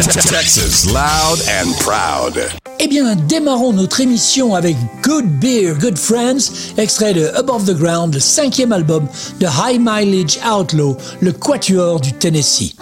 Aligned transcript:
Texas, 0.00 0.86
loud 0.86 1.40
and 1.46 1.72
proud. 1.80 2.40
Eh 2.78 2.88
bien, 2.88 3.14
démarrons 3.14 3.74
notre 3.74 4.00
émission 4.00 4.54
avec 4.54 4.74
Good 5.02 5.26
Beer, 5.38 5.74
Good 5.78 5.98
Friends, 5.98 6.72
extrait 6.78 7.12
de 7.12 7.26
Above 7.34 7.66
the 7.66 7.76
Ground, 7.76 8.14
le 8.14 8.20
cinquième 8.20 8.72
album 8.72 9.06
de 9.40 9.46
High 9.46 9.78
Mileage 9.78 10.38
Outlaw, 10.42 10.96
le 11.20 11.32
quatuor 11.32 12.00
du 12.00 12.14
Tennessee. 12.14 12.74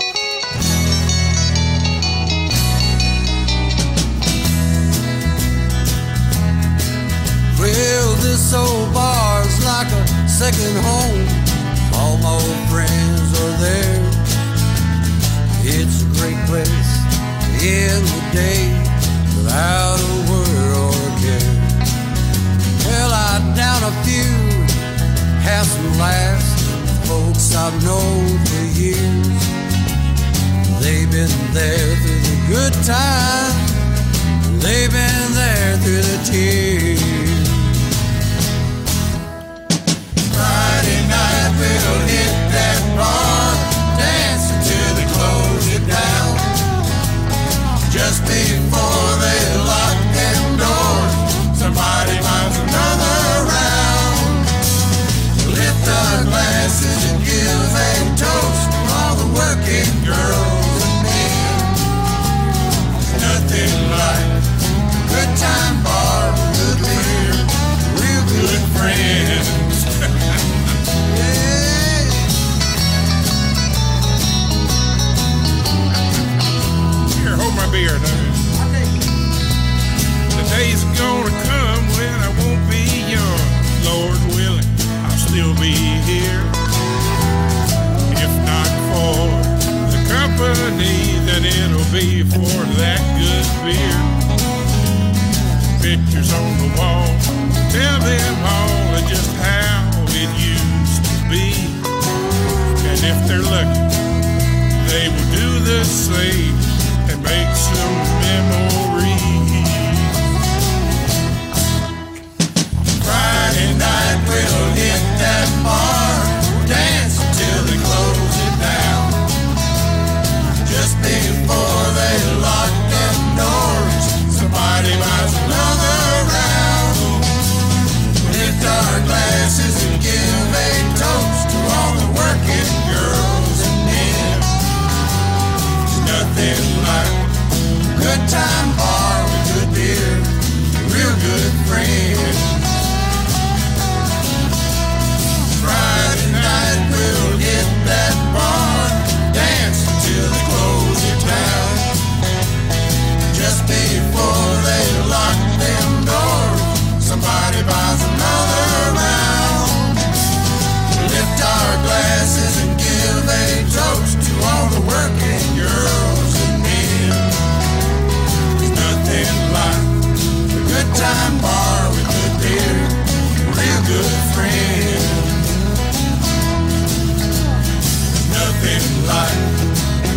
Well, 7.59 8.15
this 8.23 8.55
old 8.55 8.95
bar's 8.95 9.65
like 9.65 9.89
a 9.91 10.29
second 10.29 10.77
home. 10.85 11.18
Day 18.33 18.63
without 19.37 19.99
a 20.01 20.15
word 20.31 20.71
or 20.85 20.93
a 20.93 21.13
care. 21.23 21.55
Well, 22.87 23.11
I 23.13 23.41
down 23.57 23.81
a 23.85 23.93
few, 24.05 24.31
have 25.43 25.67
some 25.67 25.99
laughs. 25.99 26.49
Folks 27.09 27.55
I've 27.55 27.77
known 27.85 28.39
for 28.49 28.65
years. 28.79 29.41
They've 30.83 31.11
been 31.11 31.35
there 31.53 31.91
through 32.03 32.23
the 32.31 32.37
good 32.49 32.75
times. 32.85 33.73
They've 34.63 34.91
been 34.91 35.29
there 35.35 35.77
through 35.83 36.03
the 36.11 36.19
tears. 36.31 37.01
Friday 40.35 41.01
night 41.09 41.51
we'll 41.59 42.03
hit 42.13 42.33
that 42.55 42.81
bar, 42.99 43.38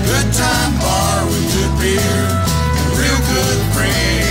good 0.05 0.33
time 0.33 0.73
bar 0.79 1.25
with 1.25 1.45
good 1.53 1.73
beer 1.79 2.17
and 2.77 2.87
real 2.97 3.19
good 3.33 3.59
friends. 3.73 4.21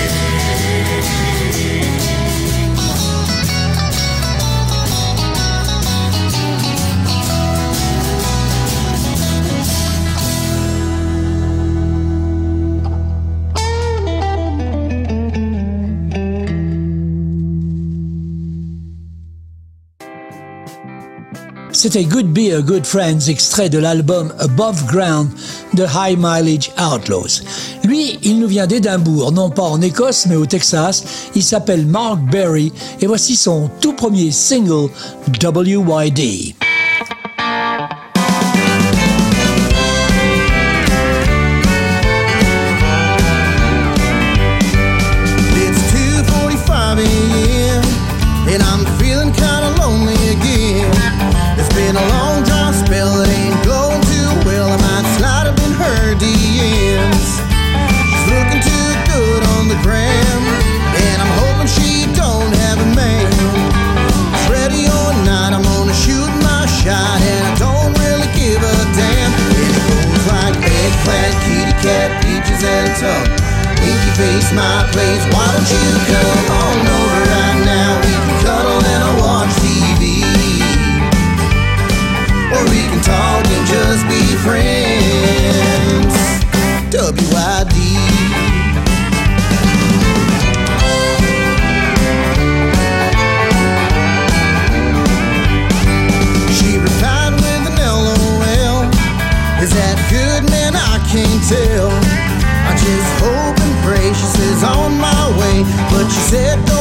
C'était 21.72 22.04
Good 22.04 22.34
Beer, 22.34 22.60
Good 22.62 22.84
Friends, 22.84 23.30
extrait 23.30 23.70
de 23.70 23.78
l'album 23.78 24.34
Above 24.38 24.84
Ground 24.84 25.30
de 25.74 25.84
High 25.84 26.18
Mileage 26.18 26.70
Outlaws. 26.78 27.42
Lui, 27.84 28.18
il 28.22 28.38
nous 28.38 28.48
vient 28.48 28.66
d'Édimbourg, 28.66 29.32
non 29.32 29.50
pas 29.50 29.62
en 29.62 29.80
Écosse, 29.80 30.26
mais 30.26 30.36
au 30.36 30.46
Texas. 30.46 31.04
Il 31.34 31.42
s'appelle 31.42 31.86
Mark 31.86 32.20
Berry 32.30 32.72
et 33.00 33.06
voici 33.06 33.36
son 33.36 33.70
tout 33.80 33.92
premier 33.92 34.30
single, 34.30 34.90
WYD. 35.42 36.69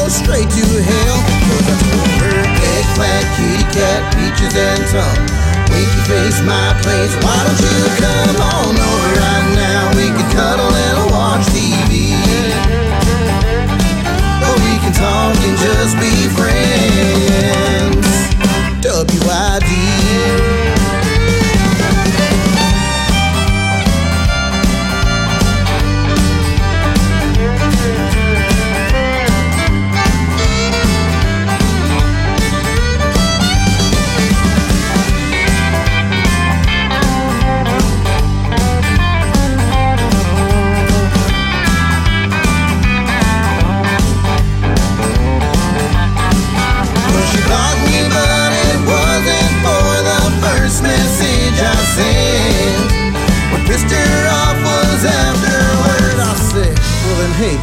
Straight 0.10 0.50
to 0.50 0.66
hell. 0.82 1.20
Cause 1.46 1.68
I 1.70 1.78
told 1.94 2.14
her 2.26 2.42
eggplant, 2.42 3.26
kitty 3.38 3.66
cat, 3.70 4.02
peaches 4.18 4.54
and 4.58 4.82
tongue. 4.90 5.26
Winky 5.70 6.02
face, 6.10 6.42
my 6.42 6.74
place. 6.82 7.14
Why 7.22 7.38
don't 7.46 7.62
you 7.62 7.78
come 8.02 8.38
on 8.42 8.74
over 8.74 9.12
right 9.22 9.48
now? 9.54 9.94
We 9.94 10.10
can 10.10 10.28
cuddle 10.34 10.74
and 10.74 10.89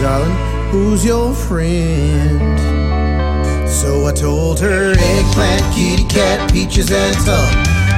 darling, 0.07 0.37
who's 0.71 1.05
your 1.05 1.35
friend? 1.35 2.39
So 3.69 4.07
I 4.07 4.13
told 4.13 4.61
her 4.61 4.95
eggplant, 4.95 5.67
kitty 5.75 6.07
cat, 6.07 6.39
peaches 6.53 6.93
and 6.93 7.17
tongue. 7.27 7.57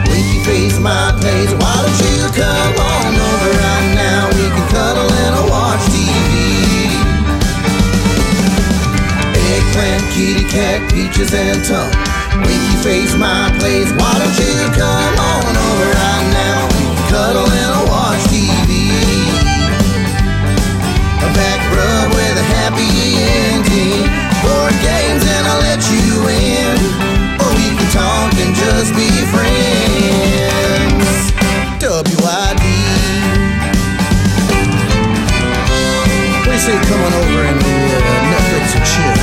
Winky 0.09 0.41
face, 0.49 0.79
my 0.81 1.13
place. 1.21 1.53
Why 1.61 1.77
don't 1.85 1.99
you 2.09 2.17
come 2.33 2.77
on 2.81 3.13
over 3.13 3.53
right 3.61 3.89
now? 3.93 4.21
We 4.37 4.45
can 4.49 4.67
cuddle 4.73 5.11
and 5.25 5.37
watch 5.53 5.85
TV. 5.93 6.33
Eggplant, 9.53 10.05
kitty 10.17 10.45
cat, 10.49 10.81
peaches 10.89 11.35
and 11.35 11.61
tongue. 11.69 11.93
Winky 12.41 12.77
face, 12.81 13.15
my 13.21 13.53
place. 13.61 13.93
Why 14.01 14.13
don't 14.17 14.37
you 14.41 14.57
come 14.81 15.17
on 15.33 15.53
over 15.69 15.89
right 16.01 16.27
now? 16.41 16.57
We 16.73 16.83
can 16.89 17.05
cuddle 17.13 17.51
and 17.63 17.77
watch 17.93 18.18
happy 22.69 23.17
ending. 23.17 24.05
Board 24.45 24.77
games 24.85 25.25
and 25.25 25.47
I'll 25.49 25.61
let 25.61 25.81
you 25.89 26.29
in. 26.29 26.77
Or 27.41 27.49
we 27.57 27.67
can 27.77 27.89
talk 27.93 28.33
and 28.45 28.53
just 28.55 28.93
be 28.93 29.09
friends. 29.33 31.09
WYD. 31.81 32.65
What 36.37 36.45
do 36.45 36.51
you 36.53 36.59
say 36.59 36.77
come 36.89 37.01
on 37.01 37.13
over 37.13 37.41
and 37.49 37.61
uh, 37.61 37.69
Netflix 38.33 38.77
and 38.77 38.87
chill? 38.87 39.18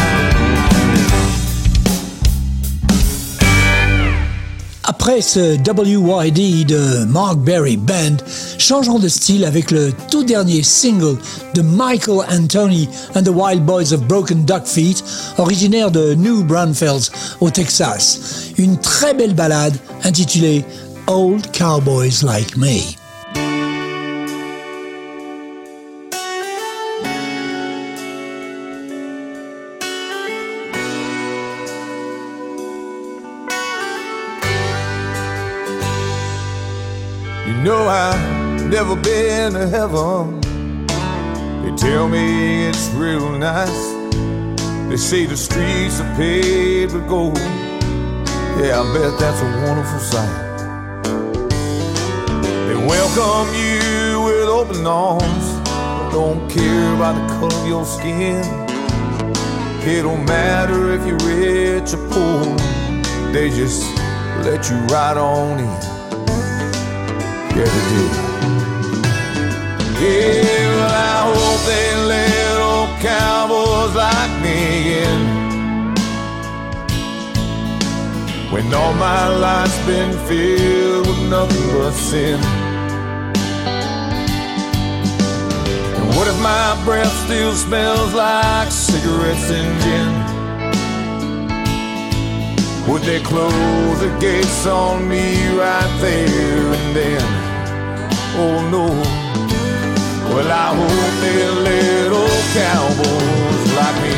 Après 5.07 5.21
ce 5.21 5.55
WYD 5.57 6.65
de 6.65 7.05
Mark 7.05 7.37
Berry 7.37 7.77
Band, 7.77 8.17
changeons 8.57 8.97
de 8.97 9.07
style 9.07 9.45
avec 9.45 9.69
le 9.69 9.93
tout 10.09 10.23
dernier 10.23 10.63
single 10.63 11.19
de 11.53 11.61
Michael 11.61 12.25
Anthony 12.27 12.89
and 13.13 13.21
the 13.21 13.29
Wild 13.29 13.63
Boys 13.63 13.93
of 13.93 14.01
Broken 14.07 14.45
Duck 14.45 14.65
Feet, 14.65 15.03
originaire 15.37 15.91
de 15.91 16.15
New 16.15 16.43
Braunfels 16.43 17.11
au 17.39 17.51
Texas. 17.51 18.49
Une 18.57 18.79
très 18.79 19.13
belle 19.13 19.35
ballade 19.35 19.77
intitulée 20.03 20.65
Old 21.05 21.51
Cowboys 21.51 22.23
Like 22.23 22.57
Me. 22.57 23.04
I've 37.87 38.65
never 38.69 38.95
been 38.95 39.53
to 39.53 39.67
heaven. 39.67 40.41
They 41.63 41.75
tell 41.75 42.07
me 42.07 42.67
it's 42.67 42.89
real 42.89 43.37
nice. 43.37 43.93
They 44.89 44.97
say 44.97 45.25
the 45.25 45.37
streets 45.37 45.99
are 45.99 46.15
paved 46.15 46.93
with 46.93 47.07
gold. 47.07 47.37
Yeah, 48.57 48.81
I 48.81 48.93
bet 48.93 49.19
that's 49.19 49.41
a 49.41 49.67
wonderful 49.67 49.99
sight. 49.99 51.03
They 52.67 52.75
welcome 52.75 53.53
you 53.53 54.21
with 54.21 54.49
open 54.49 54.88
arms. 54.88 55.45
Don't 56.11 56.49
care 56.49 56.93
about 56.95 57.15
the 57.15 57.33
color 57.35 57.55
of 57.55 57.67
your 57.67 57.85
skin. 57.85 58.43
It 59.88 60.01
don't 60.01 60.25
matter 60.25 60.93
if 60.93 61.05
you're 61.05 61.17
rich 61.19 61.93
or 61.93 62.09
poor. 62.09 62.45
They 63.31 63.49
just 63.49 63.83
let 64.43 64.69
you 64.69 64.77
right 64.88 65.17
on 65.17 65.59
in. 65.59 65.94
Yeah, 67.55 67.63
they 67.63 67.85
do. 67.95 68.03
Yeah, 70.03 70.75
well, 70.75 70.91
I 70.91 71.31
hope 71.31 71.61
they 71.71 71.89
let 72.12 72.55
old 72.59 72.91
cowboys 73.00 73.95
like 73.95 74.33
me 74.43 74.59
in. 75.03 75.19
When 78.51 78.74
all 78.74 78.93
my 78.95 79.29
life's 79.29 79.79
been 79.85 80.12
filled 80.27 81.07
with 81.07 81.29
nothing 81.29 81.67
but 81.71 81.93
sin. 81.93 82.41
And 85.95 86.07
what 86.13 86.27
if 86.27 86.38
my 86.41 86.75
breath 86.83 87.13
still 87.24 87.53
smells 87.53 88.13
like 88.13 88.69
cigarettes 88.69 89.50
and 89.50 89.81
gin? 89.81 90.13
Would 92.91 93.03
they 93.03 93.21
close 93.21 94.00
the 94.01 94.13
gates 94.19 94.67
on 94.67 95.07
me 95.07 95.47
right 95.57 95.97
there 96.01 96.74
and 96.74 96.93
then? 96.93 97.44
Oh 98.38 98.70
no. 98.70 98.86
Well, 100.34 100.51
I 100.51 100.75
hope 100.75 101.15
they 101.22 101.50
let 101.65 102.12
old 102.12 102.46
cowboys 102.54 103.74
like 103.77 103.98
me. 104.04 104.15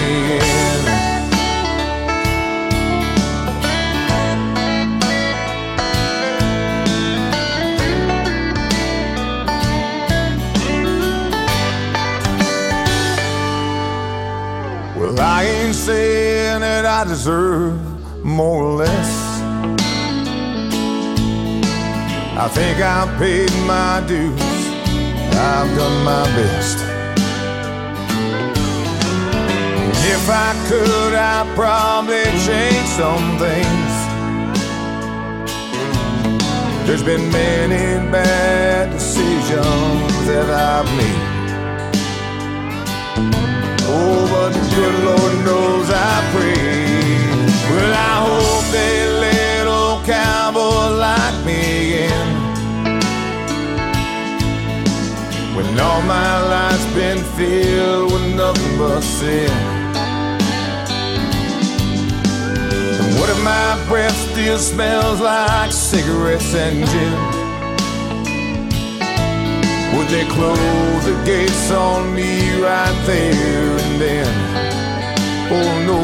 Well, 15.00 15.20
I 15.20 15.44
ain't 15.44 15.76
saying 15.76 16.62
that 16.62 16.86
I 16.88 17.04
deserve 17.04 17.80
more 18.26 18.64
or 18.64 18.74
less. 18.78 19.27
I 22.40 22.48
think 22.50 22.80
I've 22.80 23.18
paid 23.18 23.52
my 23.66 24.00
dues. 24.08 24.40
I've 25.34 25.76
done 25.76 26.04
my 26.04 26.24
best. 26.38 26.78
If 30.06 30.30
I 30.30 30.54
could, 30.70 31.16
I'd 31.16 31.52
probably 31.56 32.26
change 32.46 32.88
some 32.94 33.40
things. 33.40 33.94
There's 36.86 37.02
been 37.02 37.32
many 37.32 38.12
bad 38.12 38.92
decisions 38.92 40.28
that 40.28 40.48
I've 40.48 40.86
made. 40.96 41.38
Oh, 43.90 44.28
but 44.32 44.50
the 44.54 44.76
good 44.76 44.96
Lord 45.06 45.34
knows 45.44 45.90
I 45.90 46.16
pray. 46.34 47.18
Well, 47.72 47.94
I 47.94 48.16
hope 48.30 48.72
they 48.72 49.08
let 49.22 49.68
old 49.68 50.06
When 55.78 55.86
all 55.86 56.02
my 56.02 56.42
life's 56.42 56.92
been 56.96 57.20
filled 57.38 58.12
with 58.12 58.36
nothing 58.36 58.78
but 58.80 59.02
sin. 59.02 59.52
And 62.98 63.20
what 63.20 63.30
if 63.30 63.40
my 63.44 63.86
breath 63.88 64.18
still 64.32 64.58
smells 64.58 65.22
like 65.22 65.72
cigarettes 65.72 66.56
and 66.56 66.84
gin? 66.90 67.20
Would 69.94 70.08
they 70.08 70.26
close 70.26 71.06
the 71.06 71.22
gates 71.24 71.70
on 71.70 72.16
me 72.16 72.60
right 72.60 72.98
there 73.06 73.78
and 73.78 74.02
then? 74.02 74.28
Oh 75.52 75.74
no. 75.86 76.00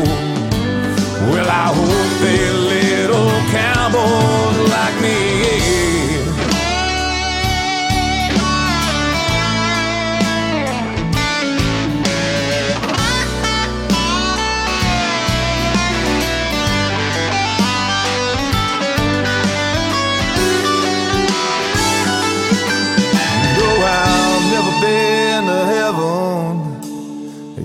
Well, 1.32 1.50
I 1.50 1.74
hope 1.74 2.22
they 2.22 2.52
little 2.52 3.32
cowboys 3.50 4.70
like 4.70 5.02
me. 5.02 5.83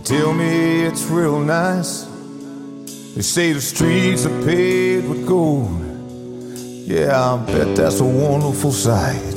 Tell 0.09 0.33
me 0.33 0.85
it's 0.85 1.05
real 1.05 1.39
nice. 1.39 2.05
They 3.15 3.21
say 3.21 3.53
the 3.53 3.61
streets 3.61 4.25
are 4.25 4.43
paved 4.43 5.07
with 5.07 5.27
gold. 5.27 5.69
Yeah, 6.57 7.35
I 7.35 7.37
bet 7.45 7.77
that's 7.77 8.01
a 8.01 8.05
wonderful 8.05 8.73
sight. 8.73 9.28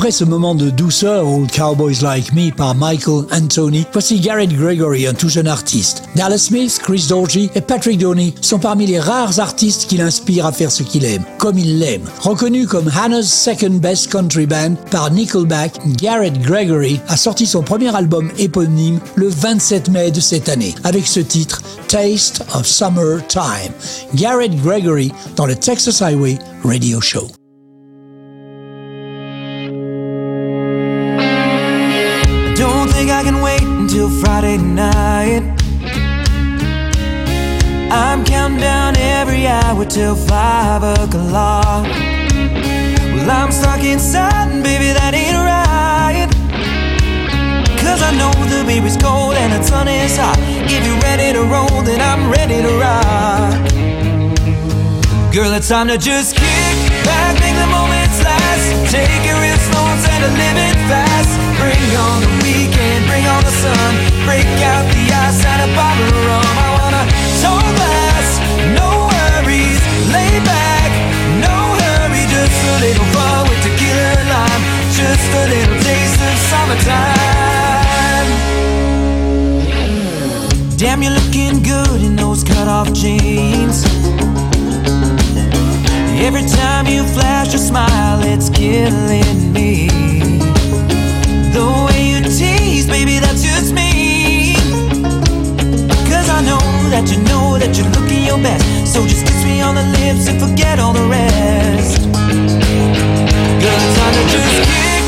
Après 0.00 0.12
ce 0.12 0.24
moment 0.24 0.54
de 0.54 0.70
douceur, 0.70 1.28
Old 1.28 1.52
Cowboys 1.52 2.00
Like 2.00 2.32
Me 2.32 2.50
par 2.50 2.74
Michael 2.74 3.26
Anthony, 3.32 3.84
voici 3.92 4.18
Garrett 4.18 4.50
Gregory, 4.50 5.06
un 5.06 5.12
tout 5.12 5.28
jeune 5.28 5.46
artiste. 5.46 6.04
Dallas 6.16 6.38
Smith, 6.38 6.80
Chris 6.82 7.04
Dorji 7.06 7.50
et 7.54 7.60
Patrick 7.60 7.98
Downey 7.98 8.32
sont 8.40 8.58
parmi 8.58 8.86
les 8.86 8.98
rares 8.98 9.40
artistes 9.40 9.90
qui 9.90 9.98
l'inspirent 9.98 10.46
à 10.46 10.52
faire 10.52 10.72
ce 10.72 10.84
qu'il 10.84 11.04
aime, 11.04 11.22
comme 11.36 11.58
il 11.58 11.80
l'aime. 11.80 12.08
Reconnu 12.20 12.66
comme 12.66 12.90
Hannah's 12.98 13.30
Second 13.30 13.74
Best 13.74 14.10
Country 14.10 14.46
Band 14.46 14.76
par 14.90 15.10
Nickelback, 15.10 15.78
Garrett 15.98 16.40
Gregory 16.40 16.98
a 17.08 17.18
sorti 17.18 17.44
son 17.44 17.62
premier 17.62 17.94
album 17.94 18.30
éponyme 18.38 19.00
le 19.16 19.28
27 19.28 19.90
mai 19.90 20.10
de 20.10 20.20
cette 20.20 20.48
année, 20.48 20.74
avec 20.82 21.06
ce 21.06 21.20
titre 21.20 21.60
Taste 21.88 22.42
of 22.54 22.66
Summer 22.66 23.20
Time. 23.26 23.74
Garrett 24.14 24.56
Gregory 24.62 25.12
dans 25.36 25.44
le 25.44 25.56
Texas 25.56 26.00
Highway 26.00 26.38
Radio 26.64 27.02
Show. 27.02 27.39
Friday 34.20 34.58
night. 34.58 35.42
I'm 37.90 38.24
counting 38.24 38.60
down 38.60 38.96
every 38.96 39.46
hour 39.46 39.84
till 39.84 40.14
five 40.14 40.82
o'clock. 40.82 41.86
Well, 43.14 43.30
I'm 43.30 43.50
stuck 43.50 43.82
inside, 43.82 44.52
and 44.52 44.62
baby, 44.62 44.92
that 44.92 45.14
ain't 45.14 45.36
right. 45.36 46.28
Cause 47.80 48.02
I 48.02 48.12
know 48.16 48.30
the 48.48 48.60
is 48.86 48.96
cold 48.96 49.34
and 49.34 49.52
the 49.52 49.62
sun 49.62 49.88
is 49.88 50.16
hot. 50.16 50.38
If 50.38 50.86
you're 50.86 51.00
ready 51.00 51.32
to 51.32 51.42
roll, 51.42 51.82
then 51.82 52.00
I'm 52.00 52.30
ready 52.30 52.62
to 52.62 52.72
rock. 52.78 53.72
Girl, 55.34 55.52
it's 55.52 55.68
time 55.68 55.88
to 55.88 55.98
just 55.98 56.36
kick 56.36 56.76
back, 57.04 57.34
make 57.40 57.56
the 57.56 57.66
moments 57.66 57.99
last. 58.50 58.90
Take 58.90 59.24
it 59.26 59.36
real 59.38 59.58
slow 59.70 59.86
instead 59.94 60.22
of 60.22 60.32
living 60.34 60.74
fast. 60.90 61.30
Bring 61.58 61.90
on 61.96 62.18
the 62.22 62.30
weekend, 62.42 63.06
bring 63.06 63.26
on 63.26 63.42
the 63.44 63.54
sun. 63.62 63.92
Break 64.26 64.46
out 64.72 64.86
the 64.90 65.04
ice 65.26 65.44
and 65.44 65.70
a 65.70 65.74
bottle 65.74 66.06
of 66.06 66.26
rum. 66.26 66.54
I 66.58 66.68
wanna 66.78 67.04
tall 67.42 67.66
glass, 67.78 68.28
no 68.78 68.88
worries. 69.10 69.80
Lay 70.14 70.34
back, 70.44 70.90
no 71.46 71.54
hurry. 71.80 72.24
Just 72.34 72.58
a 72.74 72.76
little 72.86 73.08
fun 73.14 73.40
with 73.48 73.60
tequila 73.64 74.04
and 74.18 74.28
lime. 74.34 74.62
Just 75.00 75.30
a 75.42 75.44
little 75.54 75.78
taste 75.86 76.20
of 76.28 76.36
summertime. 76.50 78.28
Damn, 80.76 81.02
you're 81.02 81.12
looking 81.12 81.62
good 81.62 82.00
in 82.02 82.16
those 82.16 82.42
cut 82.42 82.66
off 82.66 82.92
jeans. 82.94 83.84
Every 86.22 86.44
time 86.44 86.86
you 86.86 87.02
flash 87.04 87.48
your 87.52 87.58
smile, 87.58 88.20
it's 88.22 88.50
killing 88.50 89.52
me. 89.52 89.88
The 91.56 91.64
way 91.86 92.10
you 92.10 92.20
tease, 92.22 92.86
baby, 92.86 93.18
that's 93.18 93.42
just 93.42 93.72
me. 93.72 94.54
Cause 96.10 96.28
I 96.28 96.42
know 96.44 96.60
that 96.90 97.10
you 97.10 97.18
know 97.24 97.58
that 97.58 97.76
you're 97.76 97.88
looking 97.88 98.24
your 98.26 98.38
best. 98.38 98.92
So 98.92 99.06
just 99.06 99.24
kiss 99.26 99.44
me 99.44 99.62
on 99.62 99.74
the 99.74 99.84
lips 99.98 100.28
and 100.28 100.38
forget 100.38 100.78
all 100.78 100.92
the 100.92 101.08
rest. 101.08 102.00
It's 103.62 103.98
time 103.98 104.14
to 104.14 104.24
just 104.30 104.70
kick 104.70 104.99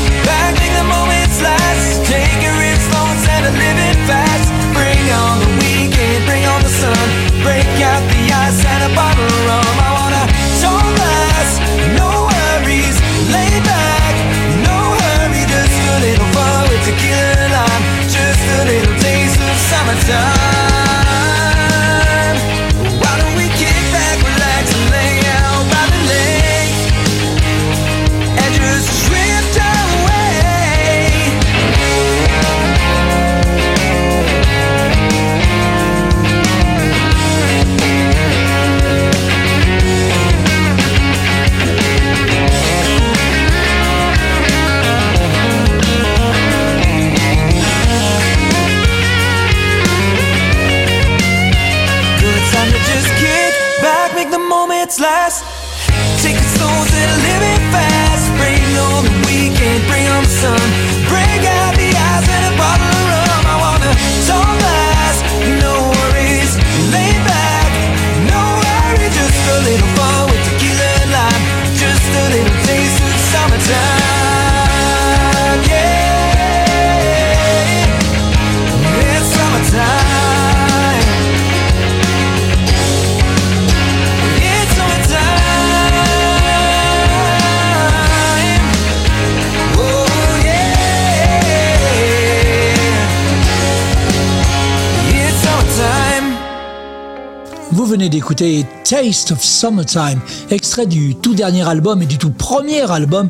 Taste 98.93 99.31
of 99.31 99.43
Summertime, 99.43 100.21
extrait 100.51 100.85
du 100.85 101.15
tout 101.15 101.33
dernier 101.33 101.67
album 101.67 102.03
et 102.03 102.05
du 102.05 102.19
tout 102.19 102.29
premier 102.29 102.81
album 102.91 103.27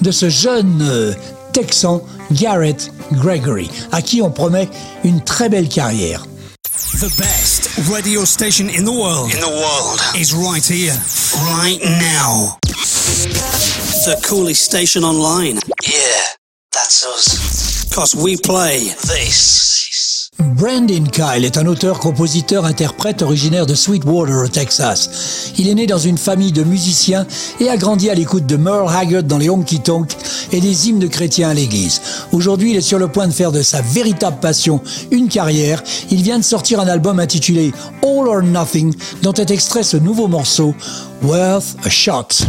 de 0.00 0.10
ce 0.10 0.28
jeune 0.28 0.82
euh, 0.82 1.14
Texan 1.52 2.02
Garrett 2.32 2.90
Gregory, 3.12 3.70
à 3.92 4.02
qui 4.02 4.20
on 4.20 4.32
promet 4.32 4.68
une 5.04 5.22
très 5.22 5.48
belle 5.48 5.68
carrière. 5.68 6.26
The 6.98 7.16
best 7.18 7.70
radio 7.88 8.24
station 8.24 8.66
in 8.66 8.82
the 8.82 8.88
world. 8.88 9.32
In 9.32 9.38
the 9.38 9.46
world. 9.46 10.00
Is 10.16 10.34
right 10.34 10.66
here, 10.66 10.94
right 11.54 11.80
now. 11.84 12.58
The 14.06 14.20
coolest 14.26 14.64
station 14.64 15.04
online. 15.04 15.60
Yeah, 15.86 16.34
that's 16.72 17.06
us. 17.06 17.94
Cause 17.94 18.16
we 18.16 18.36
play 18.38 18.88
This. 19.02 19.65
Brandon 20.56 21.04
Kyle 21.12 21.44
est 21.44 21.58
un 21.58 21.66
auteur, 21.66 21.98
compositeur, 21.98 22.64
interprète 22.64 23.20
originaire 23.20 23.66
de 23.66 23.74
Sweetwater 23.74 24.44
au 24.44 24.48
Texas. 24.48 25.52
Il 25.58 25.68
est 25.68 25.74
né 25.74 25.86
dans 25.86 25.98
une 25.98 26.16
famille 26.16 26.50
de 26.50 26.64
musiciens 26.64 27.26
et 27.60 27.68
a 27.68 27.76
grandi 27.76 28.08
à 28.08 28.14
l'écoute 28.14 28.46
de 28.46 28.56
Merle 28.56 28.88
Haggard 28.88 29.24
dans 29.24 29.36
les 29.36 29.50
honky 29.50 29.80
tonk 29.80 30.16
et 30.52 30.60
des 30.60 30.88
hymnes 30.88 31.10
chrétiens 31.10 31.50
à 31.50 31.54
l'église. 31.54 32.00
Aujourd'hui, 32.32 32.70
il 32.70 32.76
est 32.78 32.80
sur 32.80 32.98
le 32.98 33.08
point 33.08 33.26
de 33.26 33.34
faire 33.34 33.52
de 33.52 33.60
sa 33.60 33.82
véritable 33.82 34.38
passion 34.40 34.80
une 35.10 35.28
carrière. 35.28 35.82
Il 36.10 36.22
vient 36.22 36.38
de 36.38 36.44
sortir 36.44 36.80
un 36.80 36.88
album 36.88 37.20
intitulé 37.20 37.72
All 38.02 38.26
or 38.26 38.42
Nothing 38.42 38.94
dont 39.22 39.34
est 39.34 39.50
extrait 39.50 39.82
ce 39.82 39.98
nouveau 39.98 40.26
morceau 40.26 40.74
Worth 41.22 41.76
a 41.84 41.90
Shot. 41.90 42.46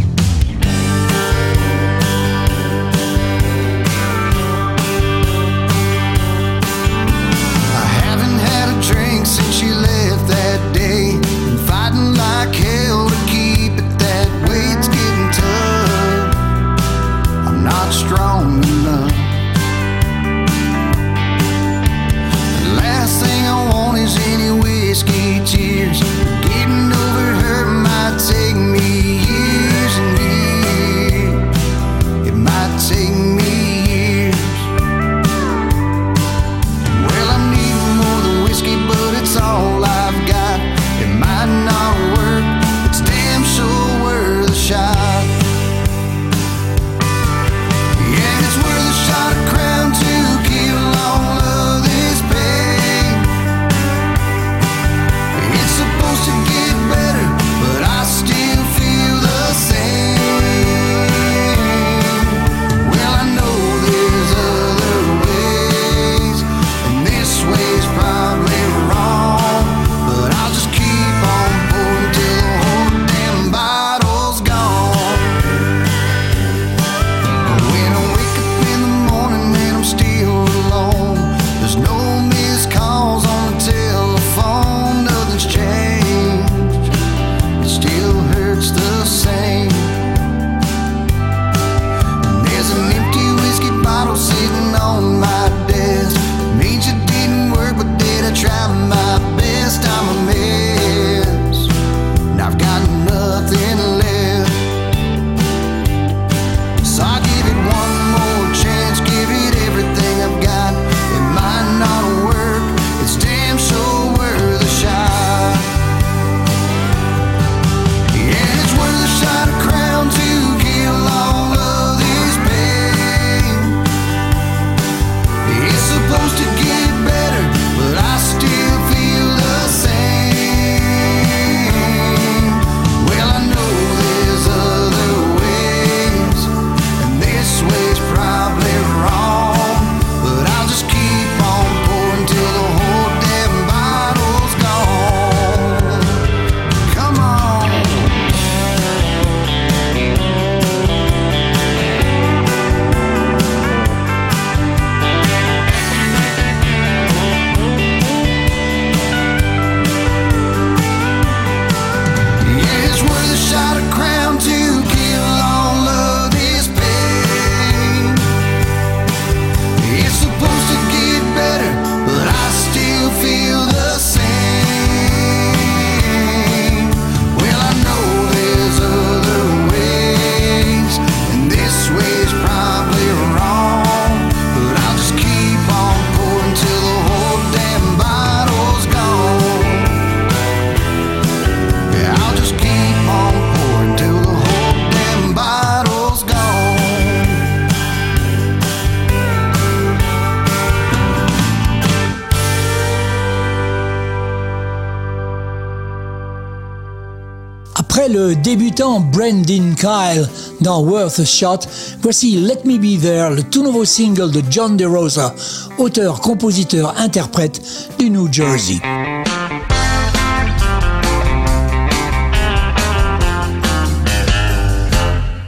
Après 207.98 208.10
le 208.10 208.36
débutant 208.36 209.00
Brandon 209.00 209.74
Kyle 209.76 210.28
dans 210.60 210.84
Worth 210.84 211.18
a 211.18 211.24
Shot, 211.24 211.66
voici 212.00 212.36
Let 212.36 212.60
Me 212.64 212.78
Be 212.78 212.96
There, 213.00 213.30
le 213.30 213.42
tout 213.42 213.64
nouveau 213.64 213.84
single 213.84 214.30
de 214.30 214.40
John 214.48 214.76
DeRosa, 214.76 215.34
auteur, 215.78 216.20
compositeur, 216.20 216.94
interprète 216.96 217.60
du 217.98 218.08
New 218.08 218.32
Jersey. 218.32 218.80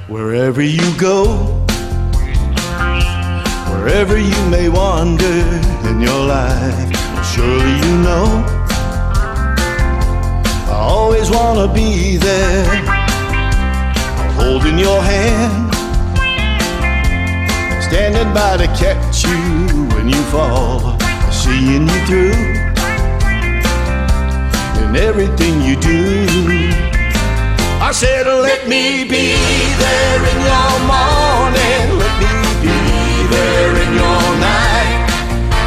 Wherever 0.08 0.60
you 0.60 0.82
go, 0.98 1.46
wherever 3.76 4.18
you 4.18 4.34
may 4.50 4.68
wander 4.68 5.44
in 5.88 6.00
your 6.00 6.26
life, 6.26 7.32
surely 7.32 7.76
you 7.78 7.98
know 8.02 8.59
always 11.10 11.28
wanna 11.28 11.66
be 11.74 12.16
there, 12.18 12.64
holding 14.38 14.78
your 14.78 15.02
hand, 15.02 15.74
standing 17.82 18.32
by 18.32 18.56
to 18.56 18.68
catch 18.78 19.24
you 19.24 19.88
when 19.94 20.08
you 20.08 20.22
fall, 20.30 20.96
seeing 21.32 21.88
you 21.88 22.00
through 22.06 22.38
in 24.84 24.94
everything 24.94 25.60
you 25.62 25.74
do. 25.80 26.26
I 27.82 27.90
said, 27.92 28.28
let 28.28 28.68
me 28.68 29.02
be 29.02 29.34
there 29.82 30.20
in 30.30 30.38
your 30.50 30.74
morning. 30.94 31.86
Let 31.98 32.14
me 32.22 32.34
be 32.62 32.78
there 33.34 33.72
in 33.82 33.90
your 33.98 34.26
night. 34.38 35.10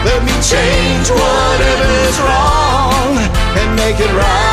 Let 0.08 0.24
me 0.24 0.36
change 0.40 1.08
whatever's 1.12 2.18
wrong 2.28 3.18
and 3.60 3.76
make 3.76 4.00
it 4.00 4.14
right. 4.16 4.53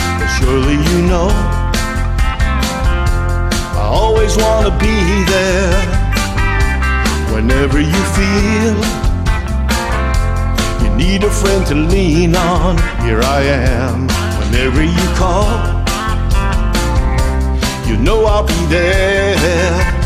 Surely 0.41 0.73
you 0.73 1.01
know 1.07 1.29
I 3.77 3.83
always 3.85 4.35
want 4.35 4.65
to 4.67 4.73
be 4.79 4.97
there 5.35 5.79
whenever 7.33 7.79
you 7.79 8.01
feel 8.17 8.75
you 10.81 10.89
need 10.97 11.23
a 11.23 11.29
friend 11.29 11.65
to 11.67 11.75
lean 11.75 12.35
on. 12.35 12.77
Here 13.05 13.21
I 13.21 13.41
am 13.43 14.07
whenever 14.39 14.83
you 14.83 15.07
call. 15.15 15.51
You 17.87 17.97
know 17.97 18.25
I'll 18.25 18.45
be 18.45 18.65
there. 18.65 20.01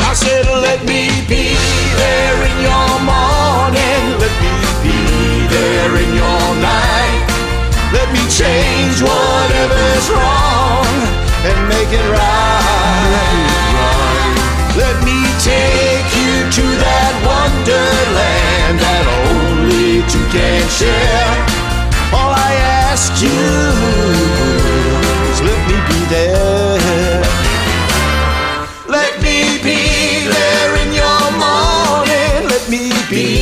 I 0.00 0.14
said, 0.14 0.46
let 0.46 0.80
me 0.84 1.08
be 1.28 1.54
there 2.02 2.36
in 2.48 2.56
your 2.68 2.90
morning. 3.12 4.02
Let 4.22 4.34
me 4.44 4.54
be 4.84 4.98
there 5.54 5.92
in 6.02 6.10
your 6.14 6.46
night. 6.60 7.11
Let 8.12 8.20
me 8.24 8.28
change 8.28 9.00
whatever's 9.00 10.06
wrong 10.10 10.84
and 11.48 11.58
make 11.66 11.88
it 11.88 12.04
right. 12.12 13.16
Let 14.76 15.02
me 15.02 15.16
take 15.40 16.12
you 16.20 16.44
to 16.44 16.64
that 16.84 17.12
wonderland 17.24 18.80
that 18.84 19.04
only 19.24 20.04
two 20.12 20.26
can 20.28 20.60
share. 20.68 21.24
All 22.12 22.36
I 22.36 22.52
ask 22.84 23.16
you 23.24 23.32
is 25.32 25.40
let 25.40 25.60
me 25.64 25.80
be 25.88 26.04
there. 26.12 27.24
Let 28.88 29.22
me 29.24 29.56
be 29.64 30.28
there 30.28 30.76
in 30.84 30.92
your 30.92 31.32
morning. 31.40 32.44
Let 32.52 32.68
me 32.68 32.92
be 33.08 33.41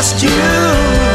Ask 0.00 0.22
you 0.22 1.09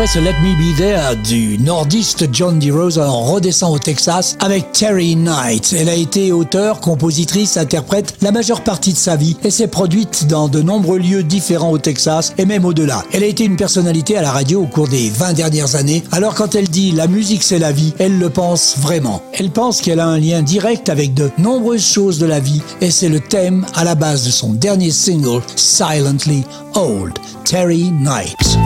Après 0.00 0.14
ce 0.14 0.18
Let 0.18 0.32
Me 0.40 0.54
Be 0.54 0.74
There 0.78 1.14
du 1.14 1.58
nordiste 1.58 2.26
John 2.32 2.58
DeRosa, 2.58 3.06
on 3.12 3.34
redescend 3.34 3.74
au 3.74 3.78
Texas 3.78 4.34
avec 4.40 4.72
Terry 4.72 5.14
Knight. 5.14 5.74
Elle 5.78 5.90
a 5.90 5.94
été 5.94 6.32
auteure, 6.32 6.80
compositrice, 6.80 7.58
interprète 7.58 8.14
la 8.22 8.32
majeure 8.32 8.62
partie 8.62 8.94
de 8.94 8.98
sa 8.98 9.16
vie 9.16 9.36
et 9.44 9.50
s'est 9.50 9.68
produite 9.68 10.26
dans 10.26 10.48
de 10.48 10.62
nombreux 10.62 10.98
lieux 10.98 11.22
différents 11.22 11.70
au 11.70 11.76
Texas 11.76 12.32
et 12.38 12.46
même 12.46 12.64
au-delà. 12.64 13.04
Elle 13.12 13.24
a 13.24 13.26
été 13.26 13.44
une 13.44 13.58
personnalité 13.58 14.16
à 14.16 14.22
la 14.22 14.32
radio 14.32 14.62
au 14.62 14.66
cours 14.66 14.88
des 14.88 15.10
20 15.10 15.34
dernières 15.34 15.76
années. 15.76 16.02
Alors 16.12 16.34
quand 16.34 16.54
elle 16.54 16.70
dit 16.70 16.92
la 16.92 17.06
musique 17.06 17.42
c'est 17.42 17.58
la 17.58 17.70
vie, 17.70 17.92
elle 17.98 18.18
le 18.18 18.30
pense 18.30 18.78
vraiment. 18.78 19.20
Elle 19.34 19.50
pense 19.50 19.82
qu'elle 19.82 20.00
a 20.00 20.06
un 20.06 20.18
lien 20.18 20.40
direct 20.40 20.88
avec 20.88 21.12
de 21.12 21.30
nombreuses 21.36 21.84
choses 21.84 22.18
de 22.18 22.24
la 22.24 22.40
vie 22.40 22.62
et 22.80 22.90
c'est 22.90 23.10
le 23.10 23.20
thème 23.20 23.66
à 23.74 23.84
la 23.84 23.96
base 23.96 24.24
de 24.24 24.30
son 24.30 24.54
dernier 24.54 24.92
single 24.92 25.42
Silently 25.56 26.44
Old, 26.74 27.18
Terry 27.44 27.92
Knight. 28.00 28.56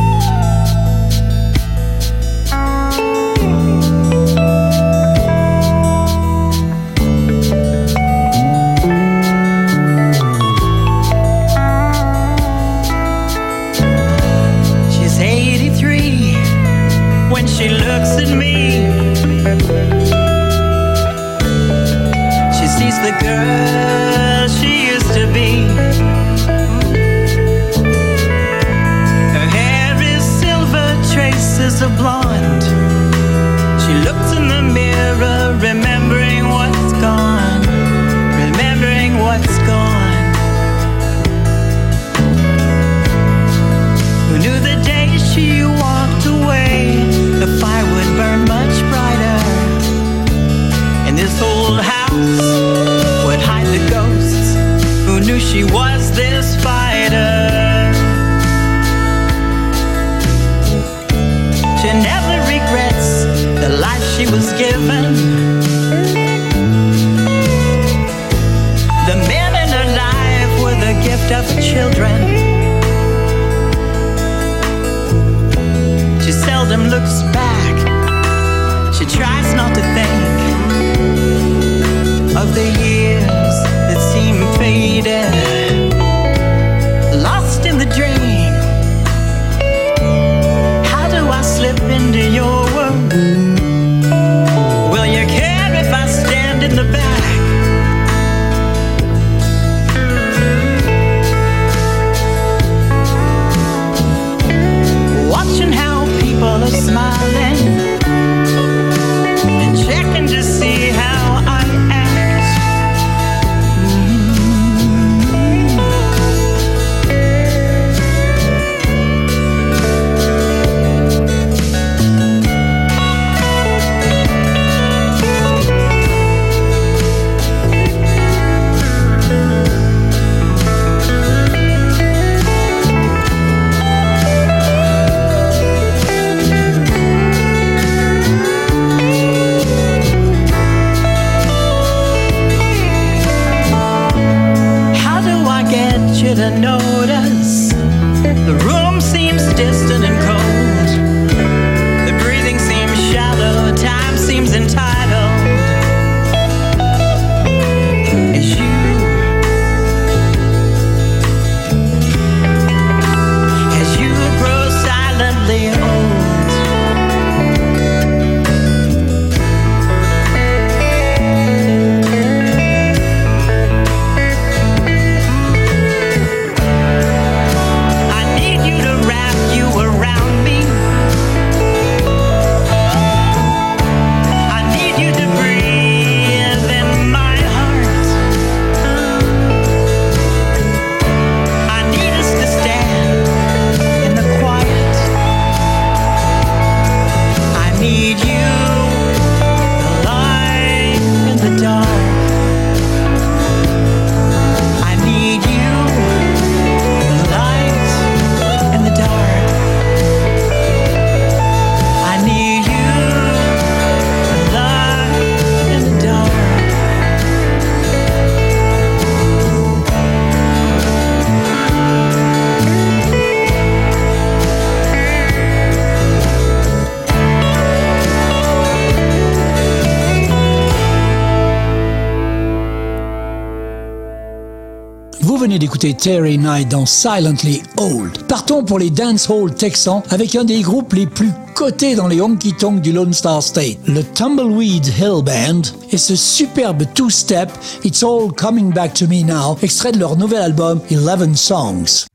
D'écouter 235.59 235.95
Terry 235.95 236.39
Knight 236.39 236.69
dans 236.69 236.87
Silently 236.87 237.63
Old. 237.77 238.27
Partons 238.27 238.65
pour 238.65 238.79
les 238.79 238.91
dance 238.91 239.29
hall 239.29 239.55
texans 239.55 240.03
avec 240.11 240.35
un 240.35 240.45
des 240.45 240.61
groupes 240.63 240.93
les 240.93 241.07
plus 241.07 241.31
cotés 241.55 241.95
dans 241.95 242.09
les 242.09 242.21
honky-tonks 242.21 242.81
du 242.81 242.93
Lone 242.93 243.13
Star 243.13 243.43
State, 243.43 243.79
le 243.87 244.03
Tumbleweed 244.03 244.87
Hill 244.87 245.23
Band, 245.25 245.63
et 245.91 245.99
ce 245.99 246.17
superbe 246.17 246.85
two-step 246.95 247.51
It's 247.85 248.03
All 248.03 248.33
Coming 248.37 248.73
Back 248.73 248.95
to 248.95 249.07
Me 249.07 249.23
Now, 249.23 249.57
extrait 249.63 249.93
de 249.93 249.99
leur 249.99 250.17
nouvel 250.17 250.43
album 250.43 250.81
11 250.91 251.37
Songs. 251.37 252.07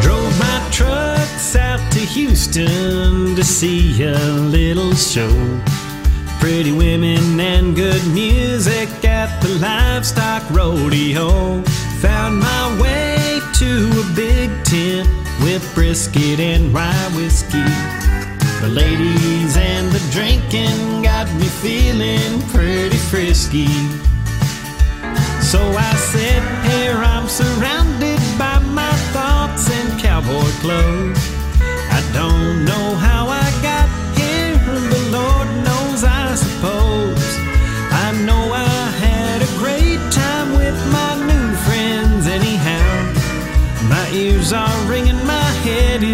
Drove 0.00 0.38
my 0.38 0.70
south 1.38 1.80
to 1.90 2.00
Houston 2.00 3.21
to 3.36 3.44
see 3.44 4.02
a 4.02 4.18
little 4.50 4.94
show. 4.94 5.32
Pretty 6.38 6.72
women 6.72 7.40
and 7.40 7.74
good 7.74 8.04
music 8.08 8.88
at 9.04 9.40
the 9.40 9.48
livestock 9.60 10.42
rodeo. 10.50 11.62
Found 12.00 12.40
my 12.40 12.80
way 12.80 13.40
to 13.54 13.90
a 14.00 14.14
big 14.14 14.50
tent 14.64 15.08
with 15.40 15.62
brisket 15.74 16.40
and 16.40 16.74
rye 16.74 17.10
whiskey. 17.14 17.64
The 18.60 18.68
ladies 18.68 19.56
and 19.56 19.90
the 19.92 20.02
drinking 20.10 21.02
got 21.02 21.32
me 21.34 21.46
feeling 21.46 22.42
pretty 22.48 22.98
frisky. 22.98 23.68
So 25.40 25.60
I 25.60 25.94
said, 26.10 26.42
Here 26.70 26.96
I'm 26.96 27.28
surrounded 27.28 28.20
by 28.38 28.58
my 28.58 28.92
thoughts 29.14 29.70
and 29.70 30.00
cowboy 30.00 30.50
clothes. 30.60 31.42
I 31.92 32.00
don't 32.14 32.64
know 32.64 32.94
how 32.96 33.11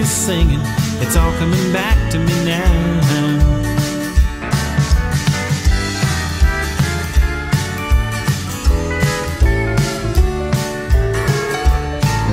is 0.08 0.14
singing. 0.14 0.60
It's 1.02 1.16
all 1.16 1.32
coming 1.38 1.72
back 1.72 1.98
to 2.12 2.18
me 2.18 2.32
now. 2.44 2.64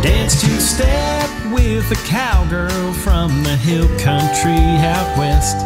Dance 0.01 0.41
two 0.41 0.59
step 0.59 1.29
with 1.51 1.91
a 1.91 1.99
cowgirl 2.07 2.93
from 2.93 3.43
the 3.43 3.55
hill 3.57 3.88
country 3.99 4.63
out 4.93 5.17
west. 5.17 5.57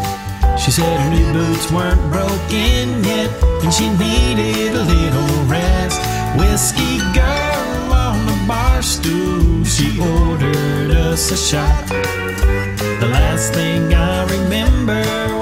She 0.61 0.71
said 0.71 0.99
her 0.99 1.09
new 1.11 1.31
boots 1.33 1.71
weren't 1.71 2.01
broken 2.11 3.03
yet, 3.03 3.29
and 3.63 3.71
she 3.73 3.87
needed 3.89 4.75
a 4.75 4.83
little 4.83 5.45
rest. 5.45 6.01
Whiskey 6.39 6.97
girl 7.13 7.93
on 7.93 8.25
the 8.25 8.37
bar 8.47 8.81
stool, 8.81 9.58
she 9.69 9.99
ordered 9.99 10.91
us 10.91 11.31
a 11.31 11.37
shot. 11.37 11.87
The 11.87 13.09
last 13.11 13.53
thing 13.53 13.93
I 13.93 14.25
remember 14.25 15.38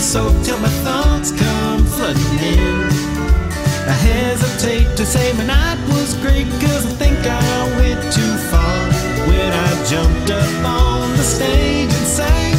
soaked 0.00 0.44
till 0.44 0.58
my 0.58 0.68
thoughts 0.84 1.30
come 1.32 1.84
flooding 1.84 2.38
in. 2.38 2.86
I 3.88 3.92
hesitate 3.92 4.96
to 4.96 5.06
say 5.06 5.32
my 5.34 5.46
night 5.46 5.78
was 5.88 6.14
great 6.14 6.48
cause 6.60 6.84
I 6.86 6.94
think 7.02 7.18
I 7.24 7.76
went 7.78 8.02
too 8.12 8.34
far 8.50 8.78
when 9.28 9.52
I 9.52 9.84
jumped 9.84 10.30
up 10.30 10.64
on 10.64 11.10
the 11.16 11.22
stage 11.22 11.92
and 11.92 12.06
sang, 12.06 12.54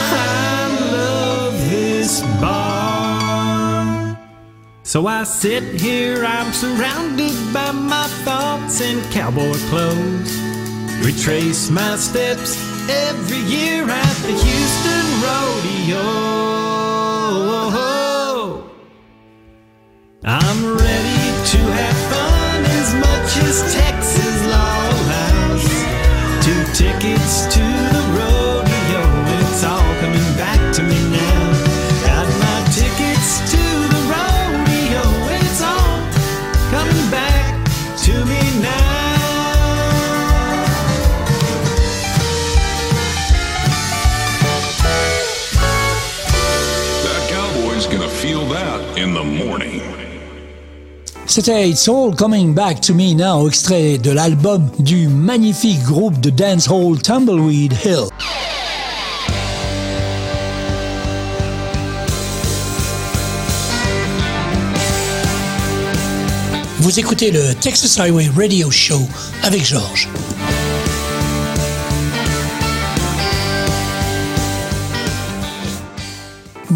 I 0.00 0.90
love 0.92 1.52
this 1.70 2.22
bar. 2.40 4.18
So 4.82 5.06
I 5.06 5.24
sit 5.24 5.80
here, 5.80 6.24
I'm 6.24 6.52
surrounded 6.52 7.36
by 7.52 7.70
my 7.72 8.06
thoughts 8.24 8.80
and 8.80 9.02
cowboy 9.12 9.52
clothes. 9.68 10.32
Retrace 11.04 11.70
my 11.70 11.96
steps 11.96 12.56
every 12.88 13.38
year 13.38 13.84
at 13.88 14.16
the 14.22 14.32
Rodeo. 15.24 16.06
I'm 20.24 20.60
ready 20.76 21.24
to 21.52 21.58
have 21.80 21.98
fun 22.12 22.58
as 22.80 22.88
much 22.94 23.30
as 23.48 23.56
Texas 23.74 24.36
law 24.54 24.78
allows. 25.00 25.66
Two 26.44 26.62
tickets 26.72 27.53
C'était 51.36 51.68
It's 51.68 51.88
All 51.88 52.14
Coming 52.14 52.54
Back 52.54 52.80
to 52.82 52.94
Me 52.94 53.12
Now, 53.12 53.48
extrait 53.48 53.98
de 53.98 54.12
l'album 54.12 54.68
du 54.78 55.08
magnifique 55.08 55.82
groupe 55.82 56.20
de 56.20 56.30
dancehall 56.30 57.02
Tumbleweed 57.02 57.74
Hill. 57.84 58.04
Vous 66.78 67.00
écoutez 67.00 67.32
le 67.32 67.52
Texas 67.56 67.98
Highway 67.98 68.30
Radio 68.36 68.70
Show 68.70 69.00
avec 69.42 69.64
Georges. 69.64 70.08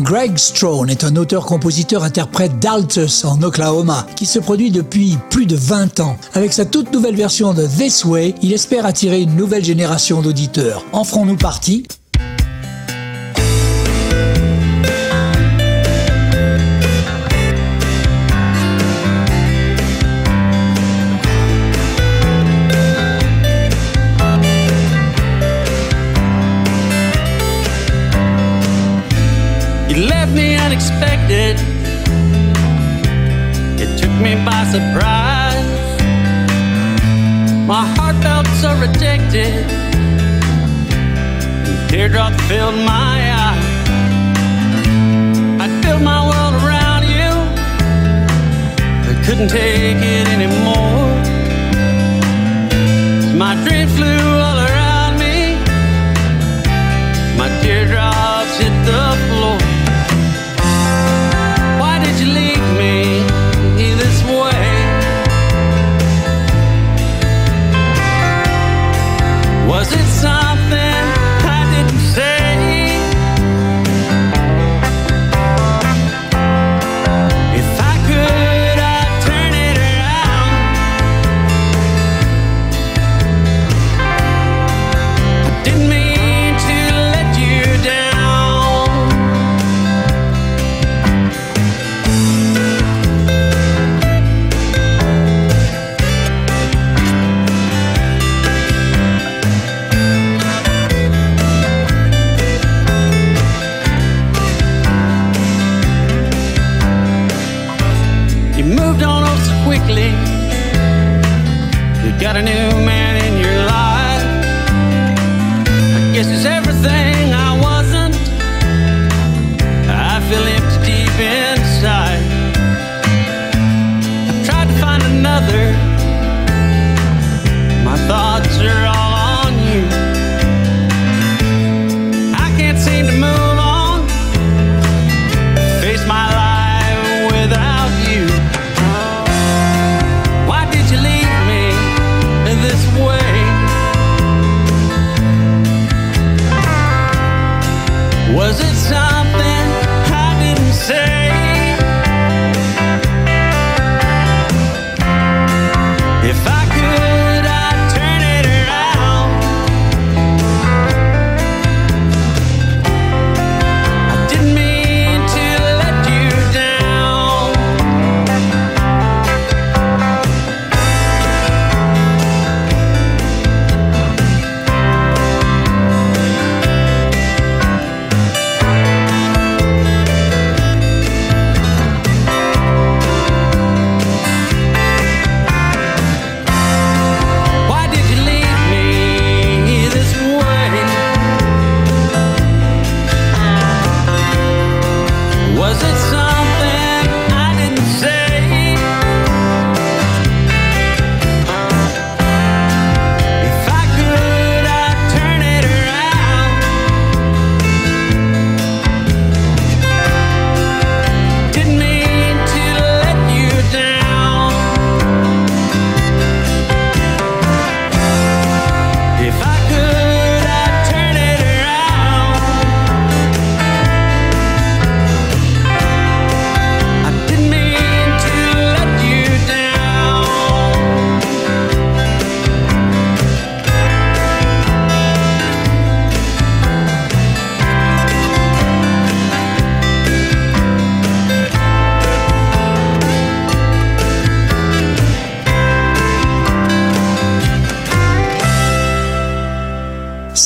Greg 0.08 0.38
Strone 0.38 0.88
est 0.88 1.04
un 1.04 1.16
auteur-compositeur-interprète 1.16 2.58
d'Altus 2.58 3.26
en 3.26 3.42
Oklahoma 3.42 4.06
qui 4.16 4.24
se 4.24 4.38
produit 4.38 4.70
depuis 4.70 5.18
plus 5.28 5.44
de 5.44 5.54
20 5.54 6.00
ans. 6.00 6.16
Avec 6.32 6.54
sa 6.54 6.64
toute 6.64 6.90
nouvelle 6.94 7.14
version 7.14 7.52
de 7.52 7.66
This 7.66 8.06
Way, 8.06 8.34
il 8.40 8.54
espère 8.54 8.86
attirer 8.86 9.20
une 9.20 9.36
nouvelle 9.36 9.66
génération 9.66 10.22
d'auditeurs. 10.22 10.82
En 10.92 11.04
ferons-nous 11.04 11.36
partie? 11.36 11.86
It 31.30 31.58
took 33.98 34.10
me 34.22 34.34
by 34.46 34.64
surprise. 34.64 35.68
My 37.66 37.84
heart 37.96 38.16
felt 38.22 38.46
so 38.62 38.72
rejected. 38.80 39.66
And 41.68 41.90
teardrops 41.90 42.40
filled 42.48 42.76
my 42.76 43.18
eyes. 43.44 43.66
I 45.60 45.66
built 45.82 46.02
my 46.02 46.20
world 46.30 46.54
around 46.64 47.02
you. 47.04 47.30
I 49.10 49.14
couldn't 49.26 49.48
take 49.48 50.00
it 50.00 50.28
anymore. 50.28 51.12
My 53.36 53.54
dreams 53.66 53.92
flew 53.98 54.22
all 54.46 54.58
around 54.68 55.18
me. 55.18 55.56
My 57.36 57.48
teardrops 57.60 58.56
hit 58.56 58.72
the 58.86 58.97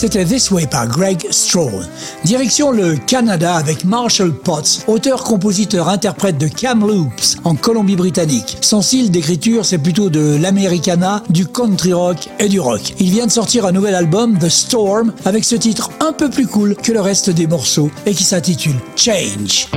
c'était 0.02 0.24
This 0.24 0.50
Way 0.50 0.66
par 0.66 0.88
Greg 0.88 1.28
Stroll. 1.30 1.86
Direction 2.24 2.72
le 2.72 2.96
Canada 2.96 3.54
avec 3.54 3.84
Marshall 3.84 4.32
Potts, 4.32 4.82
auteur, 4.88 5.22
compositeur, 5.22 5.88
interprète 5.88 6.38
de 6.38 6.48
Kamloops 6.48 7.36
en 7.44 7.54
Colombie-Britannique. 7.54 8.58
Son 8.62 8.82
style 8.82 9.12
d'écriture, 9.12 9.64
c'est 9.64 9.78
plutôt 9.78 10.10
de 10.10 10.36
l'americana, 10.40 11.22
du 11.30 11.46
country 11.46 11.92
rock 11.92 12.28
et 12.40 12.48
du 12.48 12.58
rock. 12.58 12.94
Il 12.98 13.10
vient 13.12 13.26
de 13.26 13.30
sortir 13.30 13.64
un 13.64 13.70
nouvel 13.70 13.94
album, 13.94 14.36
The 14.40 14.48
Storm, 14.48 15.12
avec 15.24 15.44
ce 15.44 15.54
titre 15.54 15.90
un 16.00 16.12
peu 16.12 16.28
plus 16.28 16.48
cool 16.48 16.74
que 16.74 16.90
le 16.90 17.00
reste 17.00 17.30
des 17.30 17.46
morceaux 17.46 17.92
et 18.04 18.12
qui 18.12 18.24
s'intitule 18.24 18.80
Change. 18.96 19.68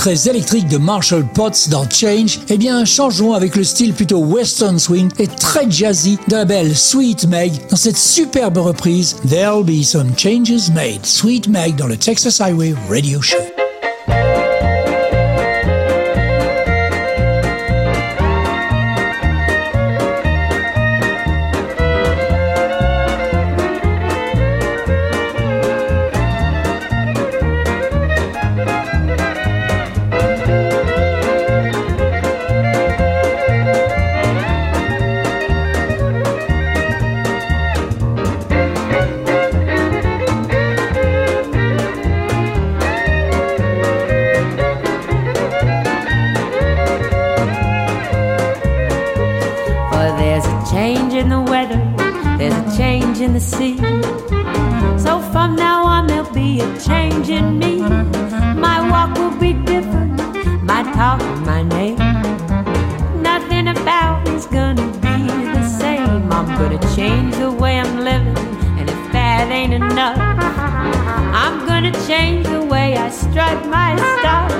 Très 0.00 0.30
électrique 0.30 0.66
de 0.66 0.78
Marshall 0.78 1.26
Potts 1.26 1.68
dans 1.68 1.86
Change, 1.86 2.40
eh 2.48 2.56
bien 2.56 2.86
changeons 2.86 3.34
avec 3.34 3.54
le 3.54 3.62
style 3.62 3.92
plutôt 3.92 4.20
western 4.20 4.78
swing 4.78 5.10
et 5.18 5.26
très 5.26 5.70
jazzy 5.70 6.18
de 6.26 6.36
la 6.36 6.46
belle 6.46 6.74
Sweet 6.74 7.26
Meg 7.26 7.52
dans 7.68 7.76
cette 7.76 7.98
superbe 7.98 8.56
reprise 8.56 9.16
There'll 9.28 9.62
Be 9.62 9.82
Some 9.84 10.16
Changes 10.16 10.70
Made. 10.72 11.04
Sweet 11.04 11.48
Meg 11.48 11.76
dans 11.76 11.86
le 11.86 11.98
Texas 11.98 12.40
Highway 12.40 12.74
Radio 12.88 13.20
Show. 13.20 13.59
In 51.20 51.28
the 51.28 51.40
weather, 51.40 51.76
there's 52.38 52.54
a 52.54 52.76
change 52.78 53.20
in 53.20 53.34
the 53.34 53.40
sea. 53.40 53.76
So 55.04 55.20
from 55.32 55.54
now 55.54 55.84
on, 55.84 56.06
there'll 56.06 56.32
be 56.32 56.60
a 56.62 56.80
change 56.80 57.28
in 57.28 57.58
me. 57.58 57.80
My 58.66 58.78
walk 58.90 59.18
will 59.18 59.38
be 59.38 59.52
different, 59.52 60.16
my 60.64 60.82
talk, 60.94 61.20
my 61.44 61.62
name. 61.62 61.98
Nothing 63.20 63.68
about 63.68 64.26
me's 64.26 64.46
gonna 64.46 64.86
be 65.04 65.16
the 65.56 65.68
same. 65.68 66.32
I'm 66.32 66.48
gonna 66.58 66.80
change 66.96 67.36
the 67.36 67.52
way 67.52 67.78
I'm 67.78 67.98
living, 67.98 68.38
and 68.78 68.88
if 68.88 69.02
that 69.12 69.50
ain't 69.50 69.74
enough, 69.74 70.18
I'm 71.44 71.66
gonna 71.66 71.92
change 72.08 72.46
the 72.46 72.64
way 72.64 72.96
I 72.96 73.10
strut 73.10 73.58
my 73.66 73.90
stuff. 74.14 74.50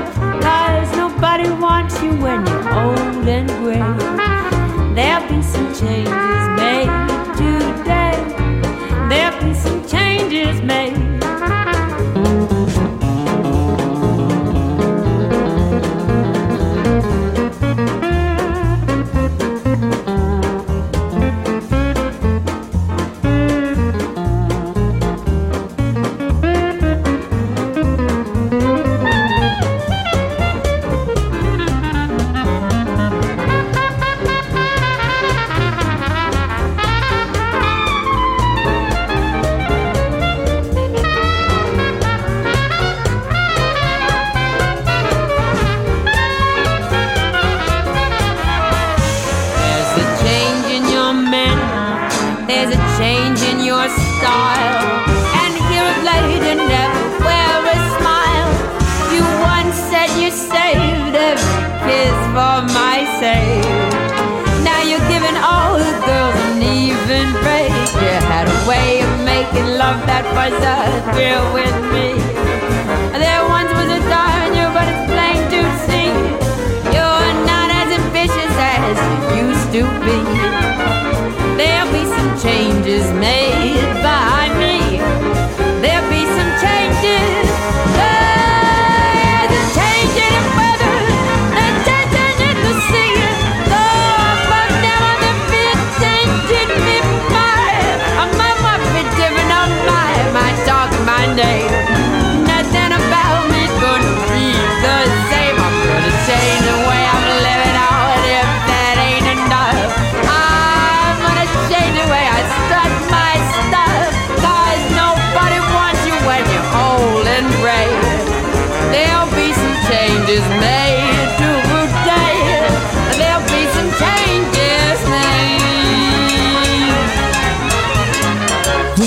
Cause 0.45 0.95
nobody 0.95 1.49
wants 1.65 2.03
you 2.03 2.13
when 2.25 2.47
you're 2.47 2.69
old 2.83 3.27
and 3.37 3.49
gray. 3.61 4.31
There'll 4.95 5.27
be 5.29 5.41
some 5.43 5.73
changes 5.75 6.50
changes 10.51 10.63
made. 10.65 10.90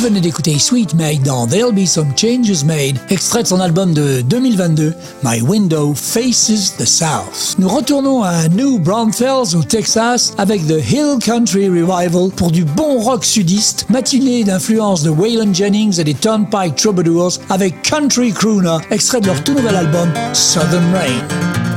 Venez 0.03 0.19
d'écouter 0.19 0.59
Sweet 0.59 0.95
Made 0.95 1.23
dans 1.23 1.47
There'll 1.47 1.73
Be 1.73 1.85
Some 1.85 2.11
Changes 2.17 2.65
Made, 2.65 2.97
extrait 3.09 3.43
de 3.43 3.47
son 3.47 3.61
album 3.61 3.93
de 3.93 4.19
2022, 4.19 4.93
My 5.23 5.41
Window 5.41 5.93
Faces 5.95 6.75
the 6.77 6.83
South. 6.83 7.55
Nous 7.57 7.69
retournons 7.69 8.21
à 8.21 8.49
New 8.49 8.79
Braunfels 8.79 9.55
au 9.55 9.63
Texas 9.63 10.33
avec 10.37 10.67
The 10.67 10.83
Hill 10.91 11.19
Country 11.23 11.69
Revival 11.69 12.31
pour 12.35 12.51
du 12.51 12.65
bon 12.65 12.99
rock 12.99 13.23
sudiste, 13.23 13.85
matinée 13.89 14.43
d'influence 14.43 15.03
de 15.03 15.09
Waylon 15.09 15.53
Jennings 15.53 15.97
et 16.01 16.03
des 16.03 16.15
Turnpike 16.15 16.75
Troubadours 16.75 17.39
avec 17.49 17.81
Country 17.83 18.33
Crooner, 18.33 18.79
extrait 18.91 19.21
de 19.21 19.27
leur 19.27 19.41
tout 19.41 19.53
nouvel 19.53 19.75
album 19.77 20.11
Southern 20.33 20.83
Rain. 20.93 21.72